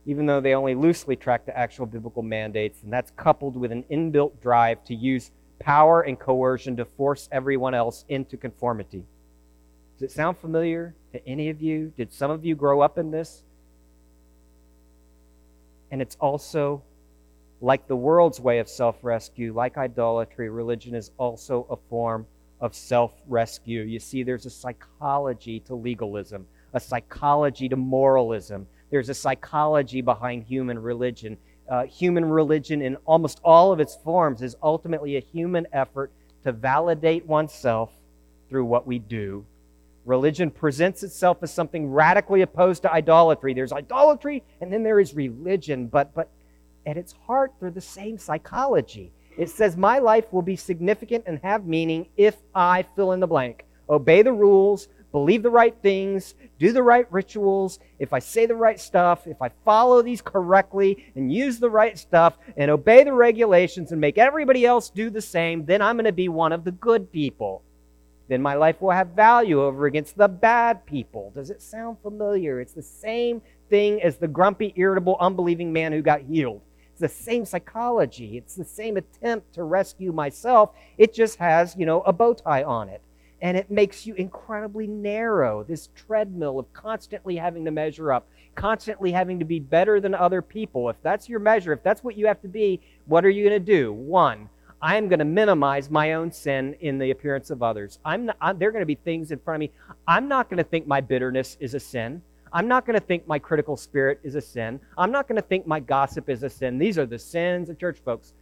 even 0.06 0.26
though 0.26 0.42
they 0.42 0.54
only 0.54 0.76
loosely 0.76 1.16
track 1.16 1.46
the 1.46 1.58
actual 1.58 1.86
biblical 1.86 2.22
mandates. 2.22 2.84
And 2.84 2.92
that's 2.92 3.12
coupled 3.12 3.56
with 3.56 3.72
an 3.72 3.84
inbuilt 3.90 4.42
drive 4.42 4.84
to 4.86 4.96
use 4.96 5.32
power 5.60 6.02
and 6.02 6.20
coercion 6.20 6.76
to 6.78 6.86
force 6.86 7.30
everyone 7.32 7.74
else 7.74 8.04
into 8.10 8.36
conformity. 8.36 9.06
Does 10.00 10.12
it 10.12 10.16
sound 10.16 10.38
familiar 10.38 10.96
to 11.12 11.28
any 11.28 11.50
of 11.50 11.62
you? 11.62 11.92
Did 11.98 12.14
some 12.14 12.32
of 12.32 12.46
you 12.46 12.56
grow 12.56 12.80
up 12.80 12.98
in 12.98 13.12
this? 13.12 13.44
And 15.92 16.02
it's 16.02 16.16
also 16.22 16.84
like 17.60 17.86
the 17.86 17.98
world's 17.98 18.40
way 18.40 18.60
of 18.60 18.70
self 18.70 18.96
rescue, 19.04 19.52
like 19.54 19.78
idolatry, 19.78 20.50
religion 20.50 20.96
is 20.96 21.12
also 21.18 21.68
a 21.70 21.76
form 21.90 22.26
of 22.62 22.74
self 22.74 23.12
rescue. 23.28 23.82
You 23.82 24.00
see, 24.00 24.24
there's 24.24 24.46
a 24.46 24.50
psychology 24.50 25.60
to 25.62 25.76
legalism, 25.76 26.48
a 26.72 26.80
psychology 26.80 27.68
to 27.68 27.76
moralism. 27.76 28.68
There's 28.92 29.10
a 29.10 29.14
psychology 29.14 30.00
behind 30.00 30.44
human 30.44 30.80
religion. 30.80 31.38
Uh, 31.68 31.84
human 31.84 32.24
religion, 32.24 32.82
in 32.82 32.96
almost 33.06 33.42
all 33.44 33.74
of 33.74 33.82
its 33.82 33.98
forms, 33.98 34.42
is 34.42 34.56
ultimately 34.64 35.18
a 35.18 35.20
human 35.20 35.68
effort 35.74 36.10
to 36.46 36.54
validate 36.54 37.26
oneself 37.26 37.92
through 38.50 38.64
what 38.64 38.88
we 38.88 38.98
do 38.98 39.46
Religion 40.10 40.50
presents 40.50 41.04
itself 41.04 41.38
as 41.44 41.54
something 41.54 41.92
radically 41.92 42.42
opposed 42.42 42.82
to 42.82 42.92
idolatry. 42.92 43.54
There's 43.54 43.72
idolatry 43.72 44.44
and 44.60 44.74
then 44.74 44.82
there 44.82 45.00
is 45.00 45.14
religion, 45.14 45.86
but, 45.86 46.16
but 46.16 46.32
at 46.88 46.98
its 46.98 47.14
heart, 47.28 47.54
they're 47.60 47.70
the 47.70 47.80
same 47.80 48.18
psychology. 48.18 49.12
It 49.38 49.52
says, 49.52 49.78
My 49.78 50.00
life 50.00 50.34
will 50.34 50.42
be 50.42 50.56
significant 50.56 51.26
and 51.28 51.40
have 51.44 51.68
meaning 51.68 52.08
if 52.18 52.38
I 52.56 52.88
fill 52.96 53.12
in 53.12 53.20
the 53.20 53.28
blank. 53.28 53.68
Obey 53.88 54.24
the 54.24 54.34
rules, 54.34 54.88
believe 55.12 55.44
the 55.44 55.52
right 55.52 55.76
things, 55.84 56.34
do 56.58 56.72
the 56.72 56.82
right 56.82 57.06
rituals, 57.12 57.78
if 58.00 58.12
I 58.12 58.18
say 58.18 58.48
the 58.48 58.56
right 58.56 58.80
stuff, 58.80 59.28
if 59.28 59.40
I 59.44 59.52
follow 59.64 60.02
these 60.02 60.24
correctly 60.24 61.12
and 61.14 61.32
use 61.32 61.60
the 61.60 61.70
right 61.70 62.00
stuff 62.00 62.36
and 62.58 62.72
obey 62.72 63.04
the 63.04 63.14
regulations 63.14 63.92
and 63.92 64.02
make 64.02 64.18
everybody 64.18 64.66
else 64.66 64.90
do 64.90 65.12
the 65.12 65.22
same, 65.22 65.66
then 65.66 65.84
I'm 65.84 65.98
going 65.98 66.06
to 66.06 66.12
be 66.12 66.30
one 66.30 66.52
of 66.52 66.64
the 66.64 66.72
good 66.72 67.12
people 67.12 67.62
then 68.30 68.42
my 68.42 68.54
life 68.54 68.80
will 68.80 68.92
have 68.92 69.10
value 69.10 69.62
over 69.62 69.88
against 69.88 70.16
the 70.16 70.28
bad 70.28 70.86
people. 70.86 71.32
Does 71.34 71.50
it 71.50 71.62
sound 71.62 71.98
familiar? 72.02 72.62
It's 72.62 72.74
the 72.74 72.82
same 72.82 73.42
thing 73.70 74.02
as 74.04 74.18
the 74.18 74.28
grumpy, 74.28 74.72
irritable, 74.76 75.18
unbelieving 75.20 75.74
man 75.74 75.92
who 75.92 76.02
got 76.04 76.22
healed. 76.22 76.62
It's 76.92 77.02
the 77.02 77.10
same 77.10 77.44
psychology. 77.44 78.38
It's 78.38 78.56
the 78.56 78.64
same 78.64 78.98
attempt 78.98 79.54
to 79.56 79.64
rescue 79.64 80.12
myself. 80.12 80.72
It 80.98 81.14
just 81.14 81.40
has, 81.40 81.76
you 81.76 81.88
know, 81.88 82.02
a 82.02 82.14
bow 82.14 82.36
tie 82.36 82.64
on 82.64 82.90
it. 82.90 83.02
And 83.42 83.58
it 83.58 83.72
makes 83.72 84.06
you 84.06 84.14
incredibly 84.16 84.86
narrow, 84.86 85.64
this 85.64 85.90
treadmill 85.96 86.60
of 86.60 86.72
constantly 86.74 87.38
having 87.38 87.66
to 87.66 87.72
measure 87.72 88.12
up, 88.12 88.28
constantly 88.54 89.12
having 89.12 89.40
to 89.40 89.46
be 89.46 89.60
better 89.60 90.00
than 90.00 90.14
other 90.14 90.42
people. 90.42 90.90
If 90.90 90.98
that's 91.02 91.30
your 91.30 91.40
measure, 91.40 91.74
if 91.74 91.82
that's 91.82 92.04
what 92.04 92.18
you 92.18 92.28
have 92.28 92.42
to 92.42 92.50
be, 92.50 92.82
what 93.06 93.26
are 93.26 93.30
you 93.30 93.48
going 93.48 93.66
to 93.66 93.74
do? 93.74 93.94
One, 93.94 94.50
I'm 94.82 95.10
going 95.10 95.20
to 95.20 95.26
minimize 95.26 95.90
my 95.90 96.14
own 96.14 96.32
sin 96.32 96.76
in 96.80 96.98
the 96.98 97.12
appearance 97.12 97.50
of 97.50 97.62
others. 97.62 98.00
I'm 98.06 98.28
not, 98.28 98.38
I'm, 98.40 98.58
there 98.58 98.70
are 98.70 98.72
going 98.72 98.82
to 98.82 98.86
be 98.86 98.96
things 98.96 99.32
in 99.32 99.40
front 99.40 99.58
of 99.58 99.60
me. 99.60 99.72
I'm 100.08 100.28
not 100.28 100.50
going 100.50 100.58
to 100.58 100.64
think 100.64 100.88
my 100.88 101.02
bitterness 101.02 101.58
is 101.60 101.74
a 101.74 101.80
sin. 101.80 102.22
I'm 102.52 102.68
not 102.68 102.86
going 102.86 103.00
to 103.00 103.06
think 103.06 103.28
my 103.28 103.40
critical 103.40 103.78
spirit 103.78 104.20
is 104.24 104.36
a 104.36 104.42
sin. 104.42 104.80
I'm 104.98 105.12
not 105.12 105.28
going 105.28 105.36
to 105.36 105.48
think 105.48 105.68
my 105.68 105.80
gossip 105.80 106.30
is 106.30 106.44
a 106.44 106.50
sin. 106.50 106.78
These 106.78 106.98
are 106.98 107.06
the 107.06 107.20
sins 107.20 107.70
of 107.70 107.78
church 107.78 108.00
folks. 108.04 108.34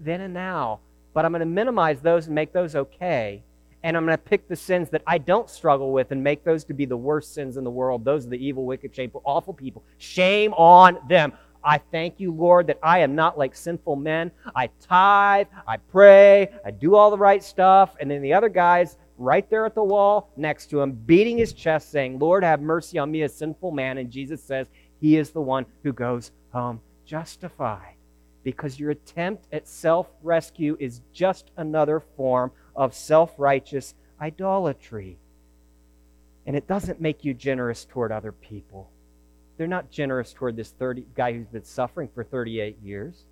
Then 0.00 0.22
and 0.22 0.34
now. 0.34 0.80
But 1.14 1.24
I'm 1.24 1.32
going 1.32 1.40
to 1.40 1.46
minimize 1.46 2.00
those 2.00 2.26
and 2.26 2.34
make 2.34 2.52
those 2.52 2.74
okay. 2.74 3.42
And 3.84 3.96
I'm 3.96 4.06
going 4.06 4.16
to 4.16 4.22
pick 4.22 4.48
the 4.48 4.56
sins 4.56 4.88
that 4.90 5.02
I 5.06 5.18
don't 5.18 5.50
struggle 5.50 5.92
with 5.92 6.12
and 6.12 6.22
make 6.22 6.44
those 6.44 6.64
to 6.64 6.74
be 6.74 6.84
the 6.84 6.96
worst 6.96 7.34
sins 7.34 7.56
in 7.56 7.64
the 7.64 7.70
world. 7.70 8.04
Those 8.04 8.26
are 8.26 8.30
the 8.30 8.44
evil, 8.44 8.64
wicked, 8.64 8.94
shameful, 8.94 9.22
awful 9.24 9.52
people. 9.52 9.82
Shame 9.98 10.54
on 10.54 10.98
them. 11.08 11.32
I 11.64 11.78
thank 11.78 12.18
you, 12.18 12.32
Lord, 12.32 12.66
that 12.66 12.78
I 12.82 13.00
am 13.00 13.14
not 13.14 13.38
like 13.38 13.54
sinful 13.54 13.96
men. 13.96 14.30
I 14.54 14.68
tithe, 14.80 15.46
I 15.66 15.76
pray, 15.76 16.48
I 16.64 16.70
do 16.70 16.94
all 16.94 17.10
the 17.10 17.18
right 17.18 17.42
stuff. 17.42 17.94
And 18.00 18.10
then 18.10 18.22
the 18.22 18.34
other 18.34 18.48
guy's 18.48 18.98
right 19.18 19.48
there 19.48 19.64
at 19.64 19.74
the 19.74 19.84
wall 19.84 20.30
next 20.36 20.70
to 20.70 20.80
him, 20.80 20.92
beating 20.92 21.38
his 21.38 21.52
chest, 21.52 21.90
saying, 21.90 22.18
Lord, 22.18 22.42
have 22.44 22.60
mercy 22.60 22.98
on 22.98 23.10
me, 23.10 23.22
a 23.22 23.28
sinful 23.28 23.70
man. 23.70 23.98
And 23.98 24.10
Jesus 24.10 24.42
says, 24.42 24.66
He 25.00 25.16
is 25.16 25.30
the 25.30 25.40
one 25.40 25.66
who 25.82 25.92
goes 25.92 26.32
home 26.52 26.80
justified. 27.04 27.94
Because 28.44 28.78
your 28.80 28.90
attempt 28.90 29.46
at 29.52 29.68
self 29.68 30.08
rescue 30.22 30.76
is 30.80 31.00
just 31.12 31.50
another 31.56 32.00
form 32.16 32.50
of 32.74 32.94
self 32.94 33.34
righteous 33.38 33.94
idolatry. 34.20 35.18
And 36.46 36.56
it 36.56 36.66
doesn't 36.66 37.00
make 37.00 37.24
you 37.24 37.34
generous 37.34 37.84
toward 37.84 38.10
other 38.10 38.32
people. 38.32 38.91
They're 39.62 39.68
not 39.68 39.92
generous 39.92 40.32
toward 40.32 40.56
this 40.56 40.70
30, 40.70 41.06
guy 41.14 41.34
who's 41.34 41.46
been 41.46 41.62
suffering 41.62 42.08
for 42.12 42.24
38 42.24 42.82
years. 42.82 43.26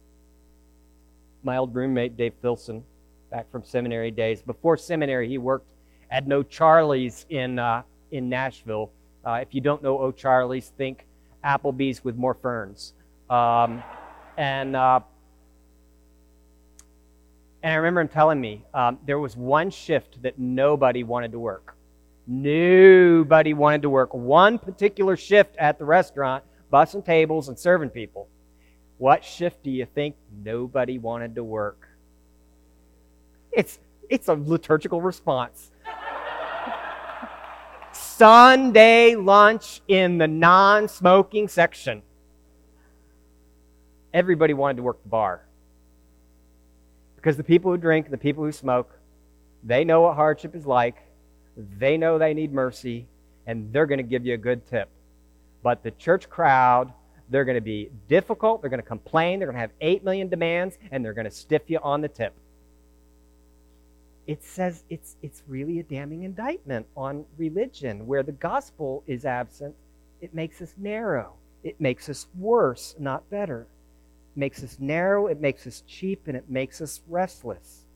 My 1.42 1.56
old 1.56 1.74
roommate, 1.74 2.16
Dave 2.16 2.34
Filson, 2.40 2.84
back 3.32 3.50
from 3.50 3.64
seminary 3.64 4.12
days. 4.12 4.40
Before 4.40 4.76
seminary, 4.76 5.28
he 5.28 5.38
worked 5.38 5.72
at 6.08 6.30
O'Charlie's 6.30 7.26
in, 7.30 7.58
uh, 7.58 7.82
in 8.12 8.28
Nashville. 8.28 8.92
Uh, 9.26 9.40
if 9.42 9.52
you 9.52 9.60
don't 9.60 9.82
know 9.82 9.98
O'Charlie's, 9.98 10.68
think 10.78 11.04
Applebee's 11.44 12.04
with 12.04 12.14
more 12.14 12.34
ferns. 12.34 12.94
Um, 13.28 13.82
and, 14.38 14.76
uh, 14.76 15.00
and 17.64 17.72
I 17.72 17.74
remember 17.74 18.02
him 18.02 18.08
telling 18.08 18.40
me 18.40 18.64
um, 18.72 19.00
there 19.04 19.18
was 19.18 19.36
one 19.36 19.70
shift 19.70 20.22
that 20.22 20.38
nobody 20.38 21.02
wanted 21.02 21.32
to 21.32 21.40
work. 21.40 21.74
Nobody 22.32 23.54
wanted 23.54 23.82
to 23.82 23.90
work 23.90 24.14
one 24.14 24.60
particular 24.60 25.16
shift 25.16 25.56
at 25.56 25.80
the 25.80 25.84
restaurant, 25.84 26.44
bussing 26.72 27.04
tables 27.04 27.48
and 27.48 27.58
serving 27.58 27.90
people. 27.90 28.28
What 28.98 29.24
shift 29.24 29.64
do 29.64 29.70
you 29.72 29.84
think 29.84 30.14
nobody 30.44 30.96
wanted 30.96 31.34
to 31.34 31.42
work? 31.42 31.88
It's, 33.50 33.80
it's 34.08 34.28
a 34.28 34.34
liturgical 34.34 35.00
response. 35.02 35.72
Sunday 37.90 39.16
lunch 39.16 39.80
in 39.88 40.18
the 40.18 40.28
non 40.28 40.86
smoking 40.86 41.48
section. 41.48 42.00
Everybody 44.14 44.54
wanted 44.54 44.76
to 44.76 44.84
work 44.84 45.02
the 45.02 45.08
bar. 45.08 45.48
Because 47.16 47.36
the 47.36 47.42
people 47.42 47.72
who 47.72 47.76
drink, 47.76 48.08
the 48.08 48.16
people 48.16 48.44
who 48.44 48.52
smoke, 48.52 48.96
they 49.64 49.82
know 49.82 50.02
what 50.02 50.14
hardship 50.14 50.54
is 50.54 50.64
like 50.64 51.09
they 51.78 51.96
know 51.96 52.18
they 52.18 52.34
need 52.34 52.52
mercy, 52.52 53.06
and 53.46 53.72
they're 53.72 53.86
going 53.86 53.98
to 53.98 54.04
give 54.04 54.24
you 54.24 54.34
a 54.34 54.38
good 54.38 54.66
tip. 54.66 54.88
But 55.62 55.82
the 55.82 55.90
church 55.92 56.28
crowd, 56.28 56.92
they're 57.28 57.44
going 57.44 57.56
to 57.56 57.60
be 57.60 57.90
difficult, 58.08 58.60
they're 58.60 58.70
going 58.70 58.82
to 58.82 58.86
complain, 58.86 59.38
they're 59.38 59.48
going 59.48 59.56
to 59.56 59.60
have 59.60 59.72
8 59.80 60.04
million 60.04 60.28
demands, 60.28 60.78
and 60.90 61.04
they're 61.04 61.12
going 61.12 61.26
to 61.26 61.30
stiff 61.30 61.62
you 61.68 61.78
on 61.82 62.00
the 62.00 62.08
tip. 62.08 62.34
It 64.26 64.42
says 64.42 64.84
it's, 64.88 65.16
it's 65.22 65.42
really 65.48 65.80
a 65.80 65.82
damning 65.82 66.22
indictment 66.22 66.86
on 66.96 67.24
religion. 67.36 68.06
Where 68.06 68.22
the 68.22 68.32
gospel 68.32 69.02
is 69.06 69.24
absent, 69.24 69.74
it 70.20 70.34
makes 70.34 70.62
us 70.62 70.74
narrow. 70.76 71.34
It 71.64 71.80
makes 71.80 72.08
us 72.08 72.26
worse, 72.38 72.94
not 72.98 73.28
better. 73.30 73.66
It 74.34 74.38
makes 74.38 74.62
us 74.62 74.76
narrow, 74.78 75.26
it 75.26 75.40
makes 75.40 75.66
us 75.66 75.82
cheap, 75.86 76.28
and 76.28 76.36
it 76.36 76.48
makes 76.48 76.80
us 76.80 77.00
restless 77.08 77.86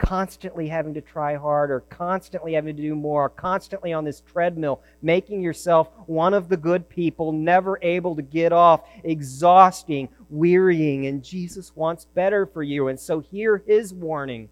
constantly 0.00 0.66
having 0.66 0.94
to 0.94 1.00
try 1.00 1.36
harder, 1.36 1.80
constantly 1.90 2.54
having 2.54 2.74
to 2.74 2.82
do 2.82 2.94
more, 2.94 3.28
constantly 3.28 3.92
on 3.92 4.04
this 4.04 4.22
treadmill, 4.22 4.80
making 5.02 5.42
yourself 5.42 5.90
one 6.06 6.32
of 6.32 6.48
the 6.48 6.56
good 6.56 6.88
people, 6.88 7.32
never 7.32 7.78
able 7.82 8.16
to 8.16 8.22
get 8.22 8.52
off, 8.52 8.80
exhausting, 9.04 10.08
wearying. 10.30 11.06
And 11.06 11.22
Jesus 11.22 11.76
wants 11.76 12.06
better 12.06 12.46
for 12.46 12.62
you. 12.62 12.88
And 12.88 12.98
so, 12.98 13.20
hear 13.20 13.62
his 13.66 13.92
warning 13.92 14.48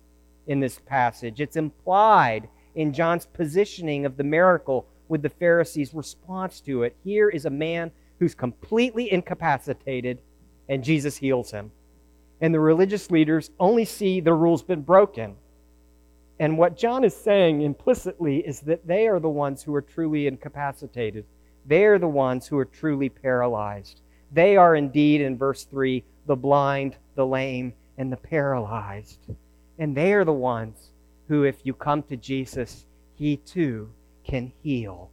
in 0.47 0.61
this 0.61 0.79
passage. 0.87 1.41
It's 1.41 1.57
implied 1.57 2.49
in 2.75 2.93
John's 2.93 3.27
positioning 3.27 4.05
of 4.05 4.17
the 4.17 4.25
miracle 4.25 4.87
with 5.09 5.23
the 5.23 5.31
Pharisees' 5.31 5.95
response 5.95 6.61
to 6.61 6.83
it. 6.83 6.95
Here 7.03 7.31
is 7.31 7.47
a 7.47 7.51
man 7.51 7.91
who's 8.19 8.35
completely 8.35 9.11
incapacitated, 9.11 10.19
and 10.69 10.85
Jesus 10.85 11.17
heals 11.17 11.51
him. 11.51 11.71
And 12.41 12.55
the 12.55 12.61
religious 12.61 13.11
leaders 13.11 13.51
only 13.59 13.85
see 13.85 14.21
the 14.21 14.35
rules 14.35 14.63
been 14.63 14.83
broken. 14.83 15.37
And 16.39 16.57
what 16.57 16.77
John 16.77 17.03
is 17.03 17.17
saying 17.17 17.63
implicitly 17.63 18.39
is 18.47 18.61
that 18.61 18.87
they 18.87 19.09
are 19.09 19.19
the 19.19 19.29
ones 19.29 19.63
who 19.63 19.75
are 19.75 19.83
truly 19.83 20.27
incapacitated. 20.27 21.25
They 21.67 21.85
are 21.85 21.99
the 21.99 22.09
ones 22.09 22.47
who 22.47 22.57
are 22.59 22.65
truly 22.65 23.09
paralyzed. 23.09 24.01
They 24.33 24.57
are 24.57 24.77
indeed, 24.77 25.21
in 25.21 25.37
verse 25.37 25.65
3, 25.65 26.05
the 26.27 26.37
blind, 26.37 26.97
the 27.15 27.27
lame, 27.27 27.73
and 27.97 28.13
the 28.13 28.17
paralyzed. 28.17 29.19
And 29.79 29.97
they 29.97 30.13
are 30.13 30.25
the 30.25 30.33
ones 30.33 30.91
who, 31.29 31.45
if 31.45 31.57
you 31.65 31.75
come 31.75 32.03
to 32.05 32.17
Jesus, 32.17 32.87
he 33.17 33.37
too 33.37 33.91
can 34.25 34.53
heal. 34.63 35.11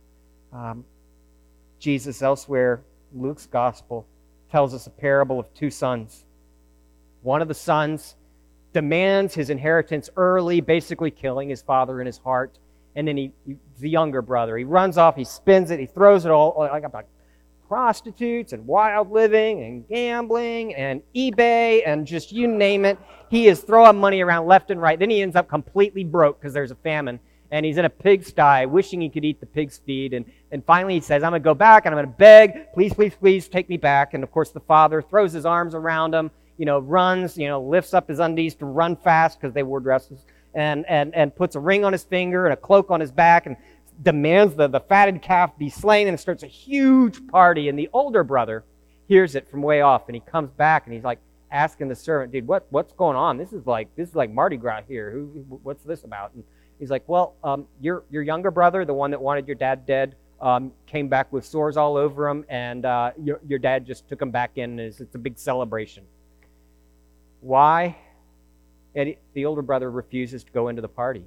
Um, 0.54 0.86
Jesus, 1.80 2.22
elsewhere, 2.22 2.82
Luke's 3.14 3.48
gospel, 3.48 4.06
tells 4.52 4.74
us 4.74 4.88
a 4.88 4.92
parable 4.92 5.40
of 5.40 5.54
two 5.54 5.70
sons. 5.70 6.24
One 7.26 7.42
of 7.42 7.48
the 7.48 7.56
sons 7.56 8.16
demands 8.72 9.34
his 9.34 9.50
inheritance 9.50 10.12
early, 10.16 10.62
basically 10.62 11.10
killing 11.10 11.50
his 11.50 11.64
father 11.64 12.00
in 12.00 12.06
his 12.06 12.20
heart. 12.20 12.60
And 12.96 13.08
then 13.08 13.18
he, 13.18 13.32
he 13.48 13.56
the 13.80 13.90
younger 13.90 14.22
brother, 14.22 14.56
he 14.56 14.64
runs 14.64 15.00
off, 15.00 15.16
he 15.16 15.24
spends 15.24 15.72
it, 15.72 15.80
he 15.80 15.88
throws 15.88 16.26
it 16.26 16.32
all 16.32 16.56
like, 16.56 16.94
like 16.94 17.08
prostitutes 17.68 18.54
and 18.54 18.68
wild 18.68 19.12
living 19.12 19.64
and 19.64 19.88
gambling 19.88 20.76
and 20.76 21.02
eBay 21.16 21.82
and 21.84 22.06
just 22.06 22.32
you 22.32 22.48
name 22.48 22.86
it. 22.86 23.00
He 23.32 23.48
is 23.48 23.60
throwing 23.62 23.98
money 23.98 24.22
around 24.22 24.46
left 24.46 24.70
and 24.70 24.80
right. 24.80 25.00
Then 25.00 25.10
he 25.10 25.24
ends 25.24 25.36
up 25.36 25.50
completely 25.50 26.04
broke 26.04 26.40
because 26.40 26.54
there's 26.54 26.70
a 26.70 26.76
famine 26.76 27.20
and 27.50 27.66
he's 27.66 27.78
in 27.78 27.86
a 27.86 27.90
pigsty 27.90 28.68
wishing 28.68 29.02
he 29.02 29.10
could 29.10 29.26
eat 29.26 29.40
the 29.40 29.48
pig's 29.48 29.80
feed. 29.80 30.14
And, 30.14 30.26
and 30.52 30.64
finally 30.64 30.94
he 30.94 31.02
says, 31.02 31.24
I'm 31.24 31.32
going 31.32 31.42
to 31.42 31.44
go 31.44 31.56
back 31.56 31.88
and 31.88 31.96
I'm 31.96 31.98
going 31.98 32.14
to 32.14 32.18
beg, 32.20 32.72
please, 32.76 32.94
please, 32.94 33.16
please 33.16 33.48
take 33.48 33.68
me 33.68 33.78
back. 33.78 34.14
And 34.14 34.24
of 34.24 34.32
course 34.32 34.52
the 34.52 34.60
father 34.60 35.02
throws 35.02 35.34
his 35.34 35.48
arms 35.48 35.74
around 35.74 36.14
him, 36.14 36.30
you 36.58 36.66
know, 36.66 36.80
runs, 36.80 37.38
you 37.38 37.48
know, 37.48 37.62
lifts 37.62 37.94
up 37.94 38.08
his 38.08 38.20
undies 38.20 38.56
to 38.56 38.66
run 38.66 38.96
fast 38.96 39.40
because 39.40 39.54
they 39.54 39.64
wore 39.64 39.80
dresses 39.80 40.26
and, 40.54 40.86
and, 40.88 41.14
and 41.14 41.36
puts 41.36 41.56
a 41.56 41.60
ring 41.60 41.84
on 41.84 41.92
his 41.92 42.04
finger 42.04 42.46
and 42.46 42.54
a 42.54 42.58
cloak 42.58 42.90
on 42.90 43.00
his 43.00 43.12
back 43.12 43.46
and 43.46 43.58
demands 44.02 44.56
the, 44.56 44.68
the 44.68 44.80
fatted 44.80 45.22
calf 45.22 45.58
be 45.58 45.70
slain 45.70 46.08
and 46.08 46.20
starts 46.20 46.44
a 46.44 46.48
huge 46.48 47.26
party. 47.28 47.70
And 47.70 47.78
the 47.78 47.90
older 47.94 48.24
brother 48.24 48.64
hears 49.08 49.36
it 49.36 49.50
from 49.50 49.62
way 49.62 49.82
off 49.82 50.04
and 50.08 50.16
he 50.16 50.22
comes 50.22 50.50
back 50.52 50.86
and 50.86 50.94
he's 50.94 51.04
like 51.04 51.20
asking 51.52 51.88
the 51.88 51.96
servant, 51.96 52.32
dude, 52.32 52.48
what, 52.48 52.66
what's 52.70 52.94
going 52.94 53.16
on? 53.16 53.38
This 53.38 53.54
is 53.54 53.68
like, 53.68 53.94
this 53.96 54.10
is 54.10 54.16
like 54.16 54.32
Mardi 54.32 54.58
Gras 54.58 54.82
here. 54.88 55.12
Who, 55.12 55.60
what's 55.64 55.84
this 55.84 56.04
about? 56.04 56.34
And 56.34 56.44
he's 56.80 56.90
like, 56.90 57.04
well, 57.08 57.36
um, 57.44 57.66
your, 57.82 58.04
your 58.10 58.24
younger 58.24 58.52
brother, 58.52 58.86
the 58.86 58.94
one 58.94 59.12
that 59.12 59.22
wanted 59.22 59.48
your 59.48 59.56
dad 59.56 59.86
dead, 59.86 60.16
um, 60.42 60.72
came 60.86 61.08
back 61.08 61.32
with 61.32 61.46
sores 61.46 61.78
all 61.78 61.96
over 61.96 62.28
him 62.28 62.46
and 62.50 62.86
uh, 62.86 63.12
your, 63.22 63.40
your 63.48 63.60
dad 63.60 63.86
just 63.86 64.08
took 64.10 64.22
him 64.22 64.32
back 64.32 64.52
in. 64.58 64.80
It's, 64.80 65.00
it's 65.00 65.16
a 65.16 65.20
big 65.20 65.38
celebration. 65.38 66.04
Why? 67.46 67.96
And 68.96 69.16
the 69.34 69.46
older 69.46 69.62
brother 69.62 69.92
refuses 69.92 70.44
to 70.44 70.52
go 70.52 70.70
into 70.70 70.82
the 70.82 70.88
party 70.88 71.26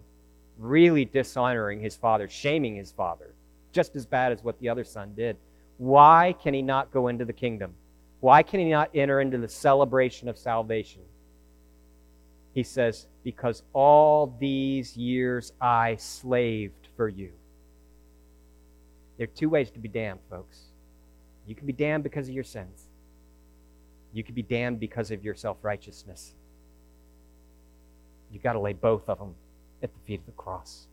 really 0.58 1.04
dishonoring 1.04 1.80
his 1.80 1.94
father, 1.94 2.28
shaming 2.28 2.74
his 2.74 2.90
father, 2.90 3.32
just 3.72 3.94
as 3.94 4.04
bad 4.04 4.32
as 4.32 4.42
what 4.42 4.58
the 4.58 4.68
other 4.68 4.82
son 4.82 5.12
did. 5.14 5.36
Why 5.76 6.34
can 6.42 6.54
he 6.54 6.62
not 6.62 6.90
go 6.90 7.06
into 7.06 7.24
the 7.24 7.32
kingdom? 7.32 7.74
Why 8.18 8.42
can 8.42 8.58
he 8.58 8.68
not 8.68 8.90
enter 8.94 9.20
into 9.20 9.38
the 9.38 9.48
celebration 9.48 10.28
of 10.28 10.36
salvation? 10.36 11.02
He 12.52 12.64
says, 12.64 13.06
Because 13.22 13.62
all 13.72 14.34
these 14.40 14.96
years 14.96 15.52
I 15.60 15.94
slaved 15.94 16.88
for 16.96 17.08
you. 17.08 17.30
There 19.18 19.24
are 19.24 19.36
two 19.36 19.48
ways 19.48 19.70
to 19.70 19.78
be 19.78 19.88
damned, 19.88 20.18
folks. 20.28 20.62
You 21.46 21.54
can 21.54 21.68
be 21.68 21.72
damned 21.72 22.02
because 22.02 22.26
of 22.26 22.34
your 22.34 22.42
sins, 22.42 22.87
you 24.12 24.24
could 24.24 24.34
be 24.34 24.42
damned 24.42 24.80
because 24.80 25.10
of 25.10 25.24
your 25.24 25.34
self 25.34 25.58
righteousness. 25.62 26.34
You've 28.30 28.42
got 28.42 28.54
to 28.54 28.60
lay 28.60 28.72
both 28.72 29.08
of 29.08 29.18
them 29.18 29.34
at 29.82 29.92
the 29.92 30.00
feet 30.06 30.20
of 30.20 30.26
the 30.26 30.32
cross. 30.32 30.86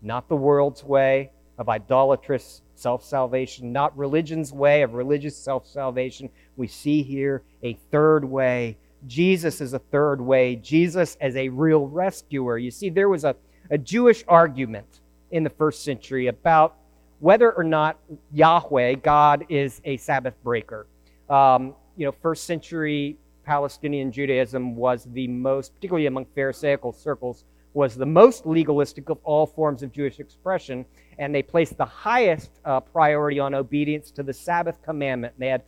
Not 0.00 0.28
the 0.28 0.36
world's 0.36 0.82
way 0.82 1.30
of 1.58 1.68
idolatrous 1.68 2.62
self 2.74 3.04
salvation, 3.04 3.72
not 3.72 3.96
religion's 3.96 4.52
way 4.52 4.82
of 4.82 4.94
religious 4.94 5.36
self 5.36 5.66
salvation. 5.66 6.28
We 6.56 6.66
see 6.66 7.02
here 7.02 7.42
a 7.62 7.74
third 7.90 8.24
way. 8.24 8.76
Jesus 9.06 9.60
is 9.60 9.72
a 9.72 9.78
third 9.78 10.20
way. 10.20 10.56
Jesus 10.56 11.16
as 11.20 11.36
a 11.36 11.48
real 11.48 11.86
rescuer. 11.86 12.58
You 12.58 12.70
see, 12.70 12.88
there 12.88 13.08
was 13.08 13.24
a, 13.24 13.36
a 13.70 13.78
Jewish 13.78 14.24
argument 14.28 15.00
in 15.30 15.44
the 15.44 15.50
first 15.50 15.82
century 15.84 16.28
about 16.28 16.76
whether 17.20 17.52
or 17.52 17.64
not 17.64 17.98
Yahweh, 18.32 18.94
God, 18.94 19.46
is 19.48 19.80
a 19.84 19.96
Sabbath 19.96 20.34
breaker. 20.42 20.86
Um, 21.30 21.74
you 21.96 22.06
know, 22.06 22.12
first 22.12 22.44
century 22.44 23.16
Palestinian 23.44 24.12
Judaism 24.12 24.76
was 24.76 25.06
the 25.12 25.26
most, 25.28 25.74
particularly 25.74 26.06
among 26.06 26.26
Pharisaical 26.34 26.92
circles, 26.92 27.44
was 27.74 27.96
the 27.96 28.06
most 28.06 28.46
legalistic 28.46 29.08
of 29.08 29.18
all 29.24 29.46
forms 29.46 29.82
of 29.82 29.92
Jewish 29.92 30.20
expression, 30.20 30.84
and 31.18 31.34
they 31.34 31.42
placed 31.42 31.76
the 31.78 31.84
highest 31.84 32.50
uh, 32.64 32.80
priority 32.80 33.40
on 33.40 33.54
obedience 33.54 34.10
to 34.12 34.22
the 34.22 34.32
Sabbath 34.32 34.82
commandment. 34.82 35.34
They 35.38 35.48
had 35.48 35.62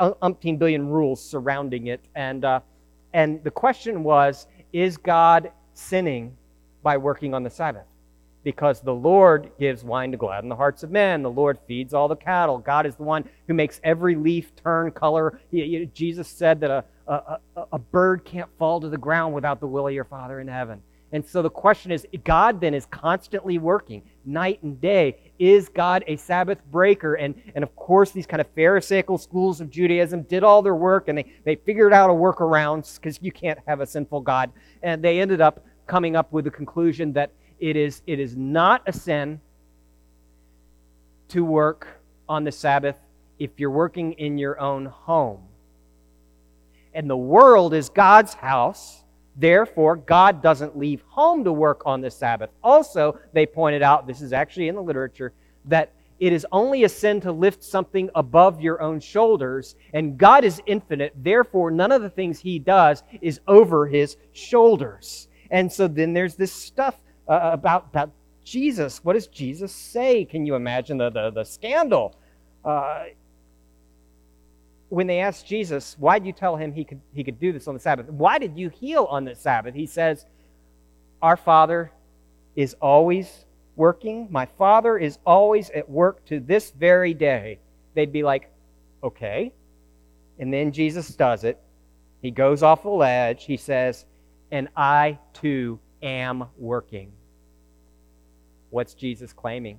umpteen 0.00 0.58
billion 0.58 0.88
rules 0.88 1.22
surrounding 1.22 1.88
it, 1.88 2.00
and 2.14 2.44
uh, 2.44 2.60
and 3.12 3.42
the 3.44 3.50
question 3.50 4.02
was: 4.02 4.46
Is 4.72 4.96
God 4.96 5.52
sinning 5.74 6.36
by 6.82 6.96
working 6.96 7.34
on 7.34 7.42
the 7.42 7.50
Sabbath? 7.50 7.86
Because 8.44 8.80
the 8.80 8.94
Lord 8.94 9.50
gives 9.58 9.84
wine 9.84 10.10
to 10.10 10.16
gladden 10.16 10.48
the 10.48 10.56
hearts 10.56 10.82
of 10.82 10.90
men. 10.90 11.22
The 11.22 11.30
Lord 11.30 11.58
feeds 11.68 11.94
all 11.94 12.08
the 12.08 12.16
cattle. 12.16 12.58
God 12.58 12.86
is 12.86 12.96
the 12.96 13.04
one 13.04 13.28
who 13.46 13.54
makes 13.54 13.80
every 13.84 14.16
leaf 14.16 14.54
turn 14.56 14.90
color. 14.90 15.40
He, 15.50 15.62
he, 15.62 15.86
Jesus 15.86 16.28
said 16.28 16.60
that 16.60 16.70
a, 16.70 16.84
a, 17.06 17.38
a 17.72 17.78
bird 17.78 18.24
can't 18.24 18.50
fall 18.58 18.80
to 18.80 18.88
the 18.88 18.98
ground 18.98 19.34
without 19.34 19.60
the 19.60 19.66
will 19.66 19.86
of 19.86 19.94
your 19.94 20.04
Father 20.04 20.40
in 20.40 20.48
heaven. 20.48 20.82
And 21.12 21.24
so 21.24 21.42
the 21.42 21.50
question 21.50 21.92
is 21.92 22.06
God 22.24 22.60
then 22.60 22.72
is 22.72 22.86
constantly 22.86 23.58
working 23.58 24.02
night 24.24 24.62
and 24.62 24.80
day. 24.80 25.32
Is 25.38 25.68
God 25.68 26.02
a 26.06 26.16
Sabbath 26.16 26.58
breaker? 26.70 27.14
And, 27.14 27.34
and 27.54 27.62
of 27.62 27.76
course, 27.76 28.12
these 28.12 28.26
kind 28.26 28.40
of 28.40 28.46
Pharisaical 28.54 29.18
schools 29.18 29.60
of 29.60 29.68
Judaism 29.68 30.22
did 30.22 30.42
all 30.42 30.62
their 30.62 30.74
work 30.74 31.08
and 31.08 31.18
they, 31.18 31.32
they 31.44 31.56
figured 31.56 31.92
out 31.92 32.08
a 32.08 32.14
workaround 32.14 32.92
because 32.96 33.18
you 33.20 33.30
can't 33.30 33.58
have 33.66 33.80
a 33.80 33.86
sinful 33.86 34.22
God. 34.22 34.52
And 34.82 35.02
they 35.02 35.20
ended 35.20 35.42
up 35.42 35.64
coming 35.86 36.16
up 36.16 36.32
with 36.32 36.46
the 36.46 36.50
conclusion 36.50 37.12
that 37.12 37.32
it 37.62 37.76
is, 37.76 38.02
it 38.06 38.20
is 38.20 38.36
not 38.36 38.82
a 38.86 38.92
sin 38.92 39.40
to 41.28 41.44
work 41.44 41.86
on 42.28 42.44
the 42.44 42.52
Sabbath 42.52 42.96
if 43.38 43.52
you're 43.56 43.70
working 43.70 44.12
in 44.12 44.36
your 44.36 44.60
own 44.60 44.84
home. 44.84 45.40
And 46.92 47.08
the 47.08 47.16
world 47.16 47.72
is 47.72 47.88
God's 47.88 48.34
house 48.34 49.02
Therefore, 49.36 49.96
God 49.96 50.42
doesn't 50.42 50.76
leave 50.76 51.02
home 51.08 51.44
to 51.44 51.52
work 51.52 51.82
on 51.86 52.00
the 52.00 52.10
Sabbath. 52.10 52.50
Also, 52.62 53.18
they 53.32 53.46
pointed 53.46 53.82
out, 53.82 54.06
this 54.06 54.20
is 54.20 54.32
actually 54.32 54.68
in 54.68 54.74
the 54.74 54.82
literature, 54.82 55.32
that 55.64 55.92
it 56.20 56.32
is 56.32 56.46
only 56.52 56.84
a 56.84 56.88
sin 56.88 57.20
to 57.22 57.32
lift 57.32 57.64
something 57.64 58.10
above 58.14 58.60
your 58.60 58.80
own 58.82 59.00
shoulders, 59.00 59.74
and 59.92 60.18
God 60.18 60.44
is 60.44 60.60
infinite. 60.66 61.14
Therefore, 61.16 61.70
none 61.70 61.92
of 61.92 62.02
the 62.02 62.10
things 62.10 62.38
He 62.38 62.58
does 62.58 63.02
is 63.20 63.40
over 63.48 63.86
His 63.86 64.16
shoulders. 64.32 65.28
And 65.50 65.72
so 65.72 65.88
then 65.88 66.12
there's 66.12 66.36
this 66.36 66.52
stuff 66.52 67.00
uh, 67.28 67.50
about, 67.52 67.86
about 67.90 68.10
Jesus. 68.44 69.04
What 69.04 69.14
does 69.14 69.26
Jesus 69.26 69.72
say? 69.72 70.24
Can 70.24 70.46
you 70.46 70.54
imagine 70.54 70.98
the, 70.98 71.10
the, 71.10 71.30
the 71.30 71.44
scandal? 71.44 72.16
Uh, 72.64 73.04
when 74.88 75.06
they 75.06 75.20
asked 75.20 75.46
Jesus, 75.46 75.96
why 75.98 76.18
did 76.18 76.26
you 76.26 76.32
tell 76.32 76.56
him 76.56 76.72
he 76.72 76.84
could, 76.84 77.00
he 77.14 77.24
could 77.24 77.40
do 77.40 77.52
this 77.52 77.66
on 77.66 77.74
the 77.74 77.80
Sabbath? 77.80 78.08
Why 78.10 78.38
did 78.38 78.58
you 78.58 78.68
heal 78.68 79.04
on 79.04 79.24
the 79.24 79.34
Sabbath? 79.34 79.74
He 79.74 79.86
says, 79.86 80.26
Our 81.22 81.36
Father 81.36 81.90
is 82.56 82.74
always 82.80 83.46
working. 83.74 84.28
My 84.30 84.44
Father 84.44 84.98
is 84.98 85.18
always 85.24 85.70
at 85.70 85.88
work 85.88 86.24
to 86.26 86.40
this 86.40 86.72
very 86.72 87.14
day. 87.14 87.58
They'd 87.94 88.12
be 88.12 88.22
like, 88.22 88.50
Okay. 89.02 89.54
And 90.38 90.52
then 90.52 90.72
Jesus 90.72 91.08
does 91.08 91.44
it. 91.44 91.58
He 92.20 92.30
goes 92.30 92.62
off 92.62 92.82
the 92.82 92.90
ledge. 92.90 93.44
He 93.44 93.56
says, 93.56 94.04
And 94.50 94.68
I 94.76 95.18
too 95.32 95.80
am 96.02 96.46
working. 96.56 97.12
What's 98.70 98.94
Jesus 98.94 99.32
claiming? 99.32 99.78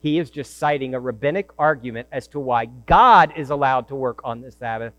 He 0.00 0.18
is 0.18 0.30
just 0.30 0.58
citing 0.58 0.94
a 0.94 1.00
rabbinic 1.00 1.50
argument 1.58 2.08
as 2.12 2.28
to 2.28 2.40
why 2.40 2.66
God 2.66 3.32
is 3.36 3.50
allowed 3.50 3.88
to 3.88 3.94
work 3.94 4.20
on 4.24 4.40
the 4.40 4.50
Sabbath 4.50 4.92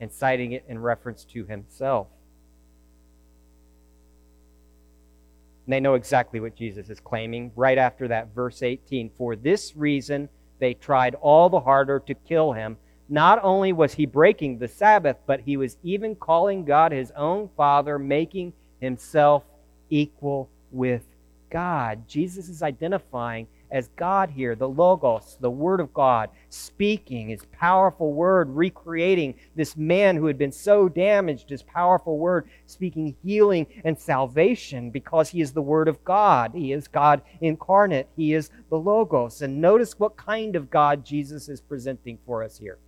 and 0.00 0.10
citing 0.12 0.52
it 0.52 0.64
in 0.68 0.78
reference 0.78 1.24
to 1.24 1.44
himself. 1.44 2.06
And 5.66 5.72
they 5.74 5.80
know 5.80 5.94
exactly 5.94 6.40
what 6.40 6.56
Jesus 6.56 6.88
is 6.88 6.98
claiming 6.98 7.52
right 7.56 7.76
after 7.76 8.08
that, 8.08 8.34
verse 8.34 8.62
18. 8.62 9.10
For 9.18 9.36
this 9.36 9.76
reason, 9.76 10.30
they 10.60 10.72
tried 10.72 11.14
all 11.16 11.50
the 11.50 11.60
harder 11.60 12.00
to 12.00 12.14
kill 12.14 12.52
him. 12.52 12.78
Not 13.10 13.40
only 13.42 13.74
was 13.74 13.94
he 13.94 14.06
breaking 14.06 14.58
the 14.58 14.68
Sabbath, 14.68 15.18
but 15.26 15.40
he 15.40 15.58
was 15.58 15.76
even 15.82 16.14
calling 16.14 16.64
God 16.64 16.92
his 16.92 17.10
own 17.10 17.50
Father, 17.54 17.98
making 17.98 18.54
himself 18.80 19.44
equal 19.90 20.48
with 20.70 21.04
God. 21.50 22.06
Jesus 22.08 22.48
is 22.48 22.62
identifying 22.62 23.46
as 23.70 23.88
God 23.96 24.30
here, 24.30 24.54
the 24.54 24.68
Logos, 24.68 25.36
the 25.40 25.50
Word 25.50 25.80
of 25.80 25.92
God, 25.92 26.30
speaking 26.48 27.28
His 27.28 27.44
powerful 27.52 28.12
Word, 28.12 28.48
recreating 28.48 29.34
this 29.56 29.76
man 29.76 30.16
who 30.16 30.26
had 30.26 30.38
been 30.38 30.52
so 30.52 30.88
damaged, 30.88 31.50
His 31.50 31.62
powerful 31.62 32.18
Word, 32.18 32.48
speaking 32.66 33.14
healing 33.22 33.66
and 33.84 33.98
salvation 33.98 34.90
because 34.90 35.28
He 35.28 35.40
is 35.40 35.52
the 35.52 35.62
Word 35.62 35.88
of 35.88 36.02
God. 36.04 36.52
He 36.54 36.72
is 36.72 36.88
God 36.88 37.20
incarnate. 37.40 38.08
He 38.16 38.32
is 38.32 38.50
the 38.70 38.78
Logos. 38.78 39.42
And 39.42 39.60
notice 39.60 39.98
what 39.98 40.16
kind 40.16 40.56
of 40.56 40.70
God 40.70 41.04
Jesus 41.04 41.48
is 41.48 41.60
presenting 41.60 42.18
for 42.24 42.42
us 42.42 42.58
here. 42.58 42.78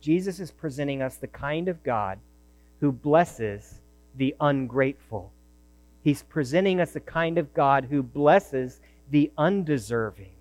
Jesus 0.00 0.38
is 0.38 0.52
presenting 0.52 1.02
us 1.02 1.16
the 1.16 1.26
kind 1.26 1.68
of 1.68 1.82
God 1.82 2.18
who 2.80 2.92
blesses 2.92 3.80
the 4.16 4.36
ungrateful. 4.40 5.32
He's 6.06 6.22
presenting 6.22 6.80
us 6.80 6.94
a 6.94 7.00
kind 7.00 7.36
of 7.36 7.52
God 7.52 7.88
who 7.90 8.00
blesses 8.00 8.80
the 9.10 9.32
undeserving. 9.36 10.36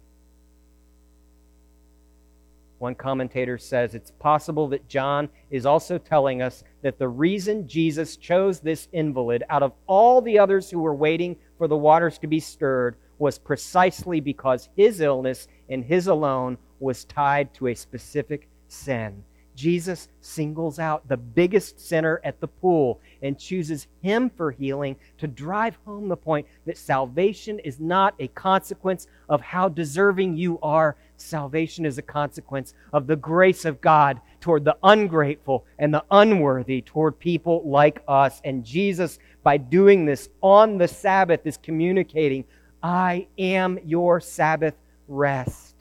One 2.78 2.93
commentator 2.93 3.58
says 3.58 3.95
it's 3.95 4.12
possible 4.12 4.67
that 4.67 4.88
John 4.88 5.28
is 5.49 5.65
also 5.65 5.97
telling 5.97 6.43
us 6.43 6.63
that 6.84 6.99
the 6.99 7.08
reason 7.08 7.67
Jesus 7.67 8.15
chose 8.15 8.60
this 8.60 8.88
invalid 8.93 9.43
out 9.49 9.63
of 9.63 9.73
all 9.88 10.21
the 10.21 10.38
others 10.38 10.69
who 10.69 10.78
were 10.78 10.93
waiting 10.93 11.36
for 11.58 11.67
the 11.67 11.75
waters 11.75 12.19
to 12.19 12.28
be 12.28 12.39
stirred 12.39 12.95
was 13.17 13.39
precisely 13.39 14.19
because 14.19 14.69
his 14.78 15.01
illness 15.01 15.47
and 15.67 15.84
his 15.84 16.06
alone 16.06 16.60
was 16.80 17.06
tied 17.06 17.51
to 17.56 17.69
a 17.69 17.73
specific 17.73 18.47
sin. 18.67 19.23
Jesus 19.56 20.10
singles 20.20 20.80
out 20.80 21.08
the 21.08 21.18
biggest 21.18 21.80
sinner 21.80 22.20
at 22.24 22.39
the 22.41 22.48
pool 22.48 23.00
and 23.22 23.39
chooses 23.39 23.88
him 24.02 24.30
for 24.30 24.52
healing 24.52 24.98
to 25.18 25.28
drive 25.28 25.78
home 25.86 26.10
the 26.10 26.18
point 26.18 26.46
that 26.65 26.78
salvation 26.78 27.60
is 27.60 27.80
not 27.80 28.13
a 28.20 28.28
consequence 28.30 29.08
of 29.30 29.41
how 29.41 29.70
deserving 29.70 30.36
you 30.36 30.60
are. 30.62 30.98
Salvation 31.18 31.86
is 31.86 31.98
a 31.98 32.02
consequence 32.02 32.74
of 32.91 33.08
the 33.08 33.15
grace 33.15 33.63
of 33.63 33.80
God 33.80 34.20
toward 34.41 34.65
the 34.65 34.78
ungrateful 34.84 35.65
and 35.80 35.94
the 35.94 36.04
unworthy, 36.12 36.82
toward 36.82 37.18
people 37.18 37.63
like 37.65 38.04
us. 38.08 38.41
And 38.44 38.65
Jesus, 38.65 39.20
by 39.41 39.58
doing 39.58 40.06
this 40.06 40.30
on 40.41 40.78
the 40.78 40.88
Sabbath, 40.88 41.46
is 41.46 41.58
communicating, 41.58 42.44
I 42.84 43.28
am 43.38 43.80
your 43.86 44.20
Sabbath 44.20 44.76
rest. 45.08 45.75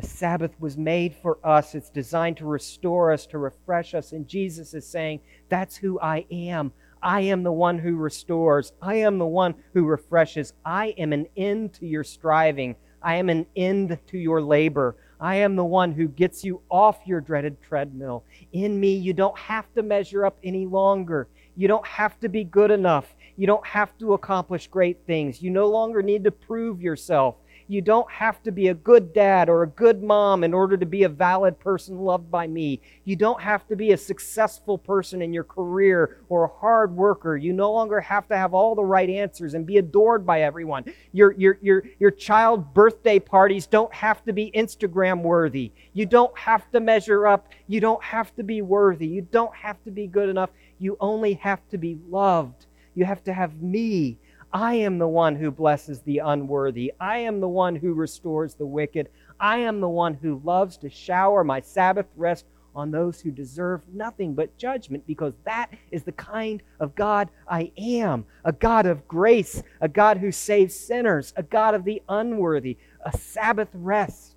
The 0.00 0.06
Sabbath 0.06 0.52
was 0.60 0.78
made 0.78 1.16
for 1.16 1.38
us. 1.42 1.74
It's 1.74 1.90
designed 1.90 2.36
to 2.36 2.46
restore 2.46 3.10
us, 3.10 3.26
to 3.26 3.38
refresh 3.38 3.94
us. 3.94 4.12
And 4.12 4.28
Jesus 4.28 4.72
is 4.72 4.86
saying, 4.86 5.18
That's 5.48 5.74
who 5.74 5.98
I 5.98 6.24
am. 6.30 6.70
I 7.02 7.22
am 7.22 7.42
the 7.42 7.50
one 7.50 7.80
who 7.80 7.96
restores. 7.96 8.72
I 8.80 8.94
am 8.94 9.18
the 9.18 9.26
one 9.26 9.56
who 9.74 9.84
refreshes. 9.84 10.52
I 10.64 10.94
am 10.98 11.12
an 11.12 11.26
end 11.36 11.74
to 11.74 11.86
your 11.86 12.04
striving. 12.04 12.76
I 13.02 13.16
am 13.16 13.28
an 13.28 13.46
end 13.56 13.98
to 14.06 14.18
your 14.18 14.40
labor. 14.40 14.94
I 15.20 15.34
am 15.36 15.56
the 15.56 15.64
one 15.64 15.90
who 15.90 16.06
gets 16.06 16.44
you 16.44 16.60
off 16.70 16.98
your 17.04 17.20
dreaded 17.20 17.60
treadmill. 17.60 18.22
In 18.52 18.78
me, 18.78 18.94
you 18.94 19.12
don't 19.12 19.36
have 19.36 19.66
to 19.74 19.82
measure 19.82 20.24
up 20.24 20.38
any 20.44 20.64
longer. 20.64 21.26
You 21.56 21.66
don't 21.66 21.86
have 21.88 22.20
to 22.20 22.28
be 22.28 22.44
good 22.44 22.70
enough. 22.70 23.16
You 23.36 23.48
don't 23.48 23.66
have 23.66 23.98
to 23.98 24.12
accomplish 24.12 24.68
great 24.68 24.98
things. 25.08 25.42
You 25.42 25.50
no 25.50 25.66
longer 25.66 26.02
need 26.02 26.22
to 26.22 26.30
prove 26.30 26.80
yourself. 26.80 27.34
You 27.70 27.82
don't 27.82 28.10
have 28.10 28.42
to 28.44 28.50
be 28.50 28.68
a 28.68 28.74
good 28.74 29.12
dad 29.12 29.50
or 29.50 29.62
a 29.62 29.66
good 29.66 30.02
mom 30.02 30.42
in 30.42 30.54
order 30.54 30.78
to 30.78 30.86
be 30.86 31.02
a 31.02 31.08
valid 31.08 31.60
person 31.60 31.98
loved 31.98 32.30
by 32.30 32.46
me. 32.46 32.80
You 33.04 33.14
don't 33.14 33.42
have 33.42 33.68
to 33.68 33.76
be 33.76 33.92
a 33.92 33.96
successful 33.98 34.78
person 34.78 35.20
in 35.20 35.34
your 35.34 35.44
career 35.44 36.16
or 36.30 36.44
a 36.44 36.48
hard 36.60 36.96
worker. 36.96 37.36
You 37.36 37.52
no 37.52 37.70
longer 37.70 38.00
have 38.00 38.26
to 38.28 38.36
have 38.38 38.54
all 38.54 38.74
the 38.74 38.82
right 38.82 39.10
answers 39.10 39.52
and 39.52 39.66
be 39.66 39.76
adored 39.76 40.24
by 40.24 40.40
everyone. 40.40 40.86
Your, 41.12 41.32
your, 41.32 41.58
your, 41.60 41.84
your 41.98 42.10
child 42.10 42.72
birthday 42.72 43.18
parties 43.18 43.66
don't 43.66 43.92
have 43.92 44.24
to 44.24 44.32
be 44.32 44.50
Instagram 44.52 45.20
worthy. 45.20 45.70
You 45.92 46.06
don't 46.06 46.36
have 46.38 46.70
to 46.70 46.80
measure 46.80 47.26
up. 47.26 47.48
You 47.66 47.80
don't 47.80 48.02
have 48.02 48.34
to 48.36 48.42
be 48.42 48.62
worthy. 48.62 49.06
You 49.06 49.20
don't 49.20 49.54
have 49.54 49.82
to 49.84 49.90
be 49.90 50.06
good 50.06 50.30
enough. 50.30 50.50
You 50.78 50.96
only 51.00 51.34
have 51.34 51.60
to 51.68 51.76
be 51.76 51.98
loved. 52.08 52.64
You 52.94 53.04
have 53.04 53.22
to 53.24 53.32
have 53.34 53.60
me 53.60 54.16
I 54.52 54.74
am 54.74 54.98
the 54.98 55.08
one 55.08 55.36
who 55.36 55.50
blesses 55.50 56.00
the 56.00 56.18
unworthy. 56.18 56.94
I 56.98 57.18
am 57.18 57.40
the 57.40 57.48
one 57.48 57.76
who 57.76 57.92
restores 57.92 58.54
the 58.54 58.66
wicked. 58.66 59.08
I 59.38 59.58
am 59.58 59.80
the 59.80 59.88
one 59.88 60.14
who 60.14 60.40
loves 60.42 60.78
to 60.78 60.88
shower 60.88 61.44
my 61.44 61.60
Sabbath 61.60 62.06
rest 62.16 62.46
on 62.74 62.90
those 62.90 63.20
who 63.20 63.30
deserve 63.30 63.82
nothing 63.92 64.34
but 64.34 64.56
judgment, 64.56 65.04
because 65.06 65.34
that 65.44 65.70
is 65.90 66.04
the 66.04 66.12
kind 66.12 66.62
of 66.78 66.94
God 66.94 67.28
I 67.48 67.72
am 67.76 68.24
a 68.44 68.52
God 68.52 68.86
of 68.86 69.08
grace, 69.08 69.62
a 69.80 69.88
God 69.88 70.18
who 70.18 70.30
saves 70.30 70.74
sinners, 70.74 71.32
a 71.36 71.42
God 71.42 71.74
of 71.74 71.84
the 71.84 72.02
unworthy, 72.08 72.76
a 73.04 73.16
Sabbath 73.16 73.68
rest. 73.74 74.36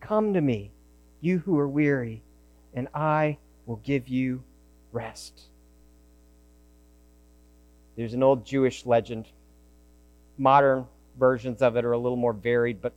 Come 0.00 0.34
to 0.34 0.40
me, 0.40 0.72
you 1.20 1.38
who 1.38 1.58
are 1.58 1.68
weary, 1.68 2.22
and 2.74 2.88
I 2.94 3.38
will 3.66 3.76
give 3.76 4.08
you 4.08 4.42
rest. 4.92 5.42
There's 7.96 8.14
an 8.14 8.22
old 8.22 8.44
Jewish 8.44 8.84
legend 8.86 9.28
modern 10.38 10.86
versions 11.18 11.62
of 11.62 11.76
it 11.76 11.84
are 11.84 11.92
a 11.92 11.98
little 11.98 12.16
more 12.16 12.32
varied, 12.32 12.80
but 12.80 12.92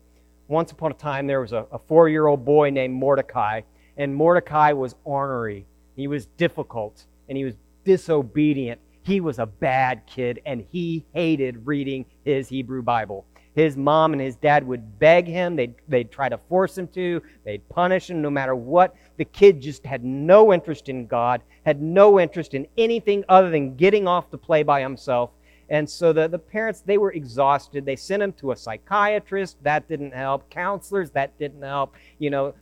once 0.48 0.72
upon 0.72 0.92
a 0.92 0.96
time 0.96 1.28
there 1.28 1.42
was 1.42 1.54
a, 1.54 1.66
a 1.72 1.80
four 1.80 2.10
year 2.10 2.28
old 2.28 2.46
boy 2.46 2.70
named 2.70 2.94
Mordecai, 2.94 3.62
and 3.98 4.16
Mordecai 4.16 4.72
was 4.74 4.96
ornery. 5.04 5.66
He 5.96 6.08
was 6.08 6.26
difficult, 6.38 7.06
and 7.30 7.38
he 7.38 7.46
was 7.46 7.56
disobedient. 7.84 8.80
He 9.04 9.20
was 9.20 9.40
a 9.40 9.46
bad 9.46 10.06
kid, 10.06 10.42
and 10.46 10.66
he 10.70 11.06
hated 11.14 11.66
reading 11.66 12.06
his 12.24 12.50
Hebrew 12.50 12.82
Bible. 12.82 13.26
His 13.54 13.76
mom 13.76 14.14
and 14.14 14.22
his 14.22 14.38
dad 14.38 14.66
would 14.66 14.98
beg 15.00 15.28
him, 15.28 15.58
they'd, 15.58 15.76
they'd 15.90 16.10
try 16.10 16.30
to 16.30 16.38
force 16.38 16.78
him 16.78 16.88
to, 16.90 17.22
they'd 17.44 17.68
punish 17.68 18.10
him 18.10 18.22
no 18.22 18.30
matter 18.30 18.56
what. 18.56 18.96
The 19.18 19.26
kid 19.26 19.60
just 19.60 19.86
had 19.86 20.06
no 20.06 20.54
interest 20.54 20.88
in 20.88 21.06
God, 21.06 21.42
had 21.66 21.82
no 21.82 22.20
interest 22.20 22.54
in 22.54 22.66
anything 22.78 23.26
other 23.28 23.50
than 23.50 23.76
getting 23.76 24.08
off 24.08 24.30
to 24.32 24.38
play 24.38 24.64
by 24.64 24.80
himself 24.80 25.32
and 25.72 25.90
so 25.90 26.12
the, 26.12 26.28
the 26.28 26.38
parents, 26.38 26.82
they 26.82 26.98
were 26.98 27.14
exhausted. 27.14 27.86
They 27.86 27.96
sent 27.96 28.22
him 28.22 28.34
to 28.34 28.52
a 28.52 28.56
psychiatrist. 28.58 29.56
That 29.64 29.88
didn't 29.88 30.12
help. 30.12 30.50
Counselors, 30.50 31.12
that 31.12 31.40
didn't 31.40 31.62
help. 31.62 31.96
You 32.20 32.30
know, 32.30 32.54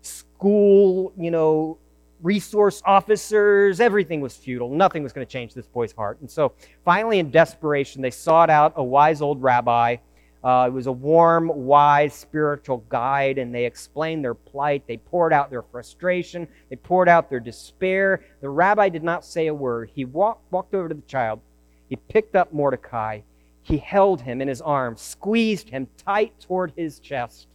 school, 0.00 1.12
you 1.14 1.30
know, 1.30 1.76
resource 2.22 2.82
officers, 2.86 3.80
everything 3.80 4.22
was 4.22 4.34
futile. 4.34 4.70
Nothing 4.70 5.02
was 5.02 5.12
going 5.12 5.26
to 5.26 5.30
change 5.30 5.52
this 5.52 5.66
boy's 5.66 5.92
heart. 5.92 6.18
And 6.20 6.30
so 6.30 6.54
finally, 6.86 7.18
in 7.18 7.30
desperation, 7.30 8.00
they 8.00 8.10
sought 8.10 8.48
out 8.48 8.72
a 8.76 8.82
wise 8.82 9.20
old 9.20 9.42
rabbi. 9.42 9.96
Uh, 10.42 10.64
it 10.68 10.72
was 10.72 10.86
a 10.86 10.92
warm, 10.92 11.48
wise 11.48 12.14
spiritual 12.14 12.78
guide, 12.88 13.36
and 13.36 13.54
they 13.54 13.66
explained 13.66 14.24
their 14.24 14.34
plight. 14.34 14.86
They 14.86 14.96
poured 14.96 15.34
out 15.34 15.50
their 15.50 15.62
frustration. 15.62 16.48
They 16.70 16.76
poured 16.76 17.10
out 17.10 17.28
their 17.28 17.40
despair. 17.40 18.24
The 18.40 18.48
rabbi 18.48 18.88
did 18.88 19.02
not 19.02 19.22
say 19.22 19.48
a 19.48 19.54
word. 19.54 19.90
He 19.94 20.06
walked, 20.06 20.50
walked 20.50 20.74
over 20.74 20.88
to 20.88 20.94
the 20.94 21.02
child 21.02 21.40
he 21.88 21.96
picked 21.96 22.34
up 22.34 22.52
Mordecai. 22.52 23.20
He 23.62 23.78
held 23.78 24.22
him 24.22 24.40
in 24.40 24.48
his 24.48 24.60
arms, 24.60 25.00
squeezed 25.00 25.70
him 25.70 25.88
tight 25.96 26.38
toward 26.40 26.72
his 26.76 26.98
chest. 26.98 27.46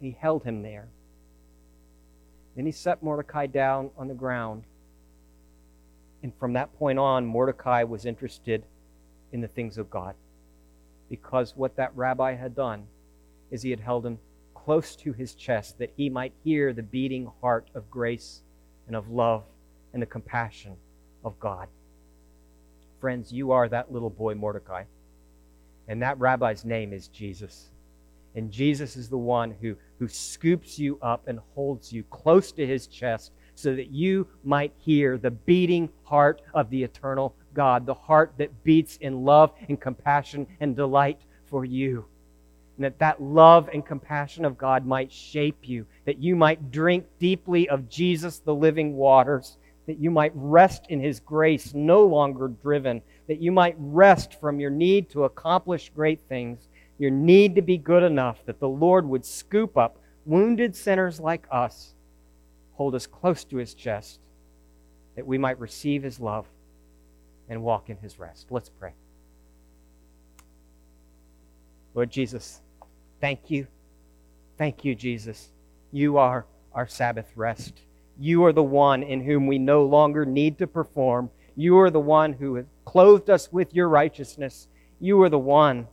He 0.00 0.16
held 0.18 0.44
him 0.44 0.62
there. 0.62 0.88
Then 2.56 2.66
he 2.66 2.72
set 2.72 3.02
Mordecai 3.02 3.46
down 3.46 3.90
on 3.96 4.08
the 4.08 4.14
ground. 4.14 4.64
And 6.22 6.34
from 6.38 6.52
that 6.52 6.76
point 6.78 6.98
on, 6.98 7.26
Mordecai 7.26 7.84
was 7.84 8.04
interested 8.04 8.64
in 9.32 9.40
the 9.40 9.48
things 9.48 9.78
of 9.78 9.90
God. 9.90 10.14
Because 11.08 11.56
what 11.56 11.76
that 11.76 11.92
rabbi 11.94 12.34
had 12.34 12.54
done 12.54 12.86
is 13.50 13.62
he 13.62 13.70
had 13.70 13.80
held 13.80 14.04
him 14.04 14.18
close 14.54 14.94
to 14.96 15.12
his 15.12 15.34
chest 15.34 15.78
that 15.78 15.92
he 15.96 16.08
might 16.08 16.32
hear 16.44 16.72
the 16.72 16.82
beating 16.82 17.30
heart 17.40 17.68
of 17.74 17.90
grace 17.90 18.42
and 18.86 18.94
of 18.94 19.10
love 19.10 19.44
and 19.92 20.00
the 20.00 20.06
compassion 20.06 20.76
of 21.24 21.38
God. 21.40 21.68
Friends, 23.02 23.32
you 23.32 23.50
are 23.50 23.68
that 23.68 23.92
little 23.92 24.10
boy 24.10 24.36
Mordecai. 24.36 24.84
And 25.88 26.00
that 26.02 26.20
rabbi's 26.20 26.64
name 26.64 26.92
is 26.92 27.08
Jesus. 27.08 27.72
And 28.36 28.48
Jesus 28.48 28.94
is 28.96 29.08
the 29.08 29.18
one 29.18 29.50
who, 29.60 29.74
who 29.98 30.06
scoops 30.06 30.78
you 30.78 31.00
up 31.02 31.26
and 31.26 31.40
holds 31.56 31.92
you 31.92 32.04
close 32.04 32.52
to 32.52 32.64
his 32.64 32.86
chest 32.86 33.32
so 33.56 33.74
that 33.74 33.90
you 33.90 34.28
might 34.44 34.72
hear 34.78 35.18
the 35.18 35.32
beating 35.32 35.88
heart 36.04 36.42
of 36.54 36.70
the 36.70 36.84
eternal 36.84 37.34
God, 37.54 37.86
the 37.86 37.92
heart 37.92 38.34
that 38.38 38.62
beats 38.62 38.98
in 38.98 39.24
love 39.24 39.50
and 39.68 39.80
compassion 39.80 40.46
and 40.60 40.76
delight 40.76 41.22
for 41.46 41.64
you. 41.64 42.04
And 42.76 42.84
that 42.84 43.00
that 43.00 43.20
love 43.20 43.68
and 43.72 43.84
compassion 43.84 44.44
of 44.44 44.56
God 44.56 44.86
might 44.86 45.10
shape 45.10 45.58
you, 45.68 45.86
that 46.04 46.18
you 46.18 46.36
might 46.36 46.70
drink 46.70 47.06
deeply 47.18 47.68
of 47.68 47.88
Jesus, 47.88 48.38
the 48.38 48.54
living 48.54 48.94
waters, 48.94 49.58
that 49.86 49.98
you 49.98 50.10
might 50.10 50.32
rest 50.34 50.86
in 50.88 51.00
his 51.00 51.20
grace, 51.20 51.74
no 51.74 52.04
longer 52.04 52.48
driven, 52.48 53.02
that 53.26 53.40
you 53.40 53.50
might 53.50 53.74
rest 53.78 54.38
from 54.40 54.60
your 54.60 54.70
need 54.70 55.10
to 55.10 55.24
accomplish 55.24 55.90
great 55.94 56.20
things, 56.28 56.68
your 56.98 57.10
need 57.10 57.54
to 57.56 57.62
be 57.62 57.78
good 57.78 58.02
enough, 58.02 58.38
that 58.46 58.60
the 58.60 58.68
Lord 58.68 59.08
would 59.08 59.24
scoop 59.24 59.76
up 59.76 59.98
wounded 60.24 60.76
sinners 60.76 61.18
like 61.18 61.46
us, 61.50 61.94
hold 62.74 62.94
us 62.94 63.06
close 63.06 63.44
to 63.44 63.56
his 63.56 63.74
chest, 63.74 64.20
that 65.16 65.26
we 65.26 65.36
might 65.38 65.58
receive 65.58 66.02
his 66.02 66.20
love 66.20 66.46
and 67.48 67.62
walk 67.62 67.90
in 67.90 67.96
his 67.96 68.18
rest. 68.18 68.46
Let's 68.50 68.68
pray. 68.70 68.92
Lord 71.94 72.10
Jesus, 72.10 72.60
thank 73.20 73.50
you. 73.50 73.66
Thank 74.56 74.84
you, 74.84 74.94
Jesus. 74.94 75.50
You 75.90 76.18
are 76.18 76.46
our 76.72 76.86
Sabbath 76.86 77.30
rest. 77.36 77.74
You 78.22 78.44
are 78.44 78.52
the 78.52 78.62
one 78.62 79.02
in 79.02 79.20
whom 79.20 79.48
we 79.48 79.58
no 79.58 79.84
longer 79.84 80.24
need 80.24 80.58
to 80.58 80.68
perform. 80.68 81.28
You 81.56 81.80
are 81.80 81.90
the 81.90 81.98
one 81.98 82.32
who 82.32 82.54
has 82.54 82.66
clothed 82.84 83.28
us 83.28 83.50
with 83.50 83.74
your 83.74 83.88
righteousness. 83.88 84.68
You 85.00 85.20
are 85.22 85.28
the 85.28 85.40
one 85.40 85.88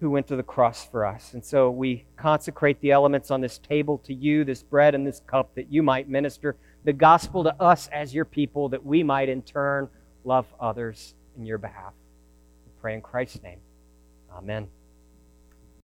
who 0.00 0.10
went 0.10 0.26
to 0.26 0.36
the 0.36 0.42
cross 0.42 0.86
for 0.86 1.06
us. 1.06 1.32
And 1.32 1.42
so 1.42 1.70
we 1.70 2.04
consecrate 2.18 2.78
the 2.82 2.90
elements 2.90 3.30
on 3.30 3.40
this 3.40 3.56
table 3.56 3.96
to 4.04 4.12
you, 4.12 4.44
this 4.44 4.62
bread 4.62 4.94
and 4.94 5.06
this 5.06 5.22
cup, 5.26 5.54
that 5.54 5.72
you 5.72 5.82
might 5.82 6.10
minister 6.10 6.56
the 6.84 6.92
gospel 6.92 7.42
to 7.44 7.58
us 7.58 7.88
as 7.88 8.12
your 8.12 8.26
people, 8.26 8.68
that 8.68 8.84
we 8.84 9.02
might 9.02 9.30
in 9.30 9.40
turn 9.40 9.88
love 10.24 10.44
others 10.60 11.14
in 11.38 11.46
your 11.46 11.56
behalf. 11.56 11.94
We 12.66 12.72
pray 12.82 12.92
in 12.92 13.00
Christ's 13.00 13.42
name. 13.42 13.60
Amen. 14.30 14.68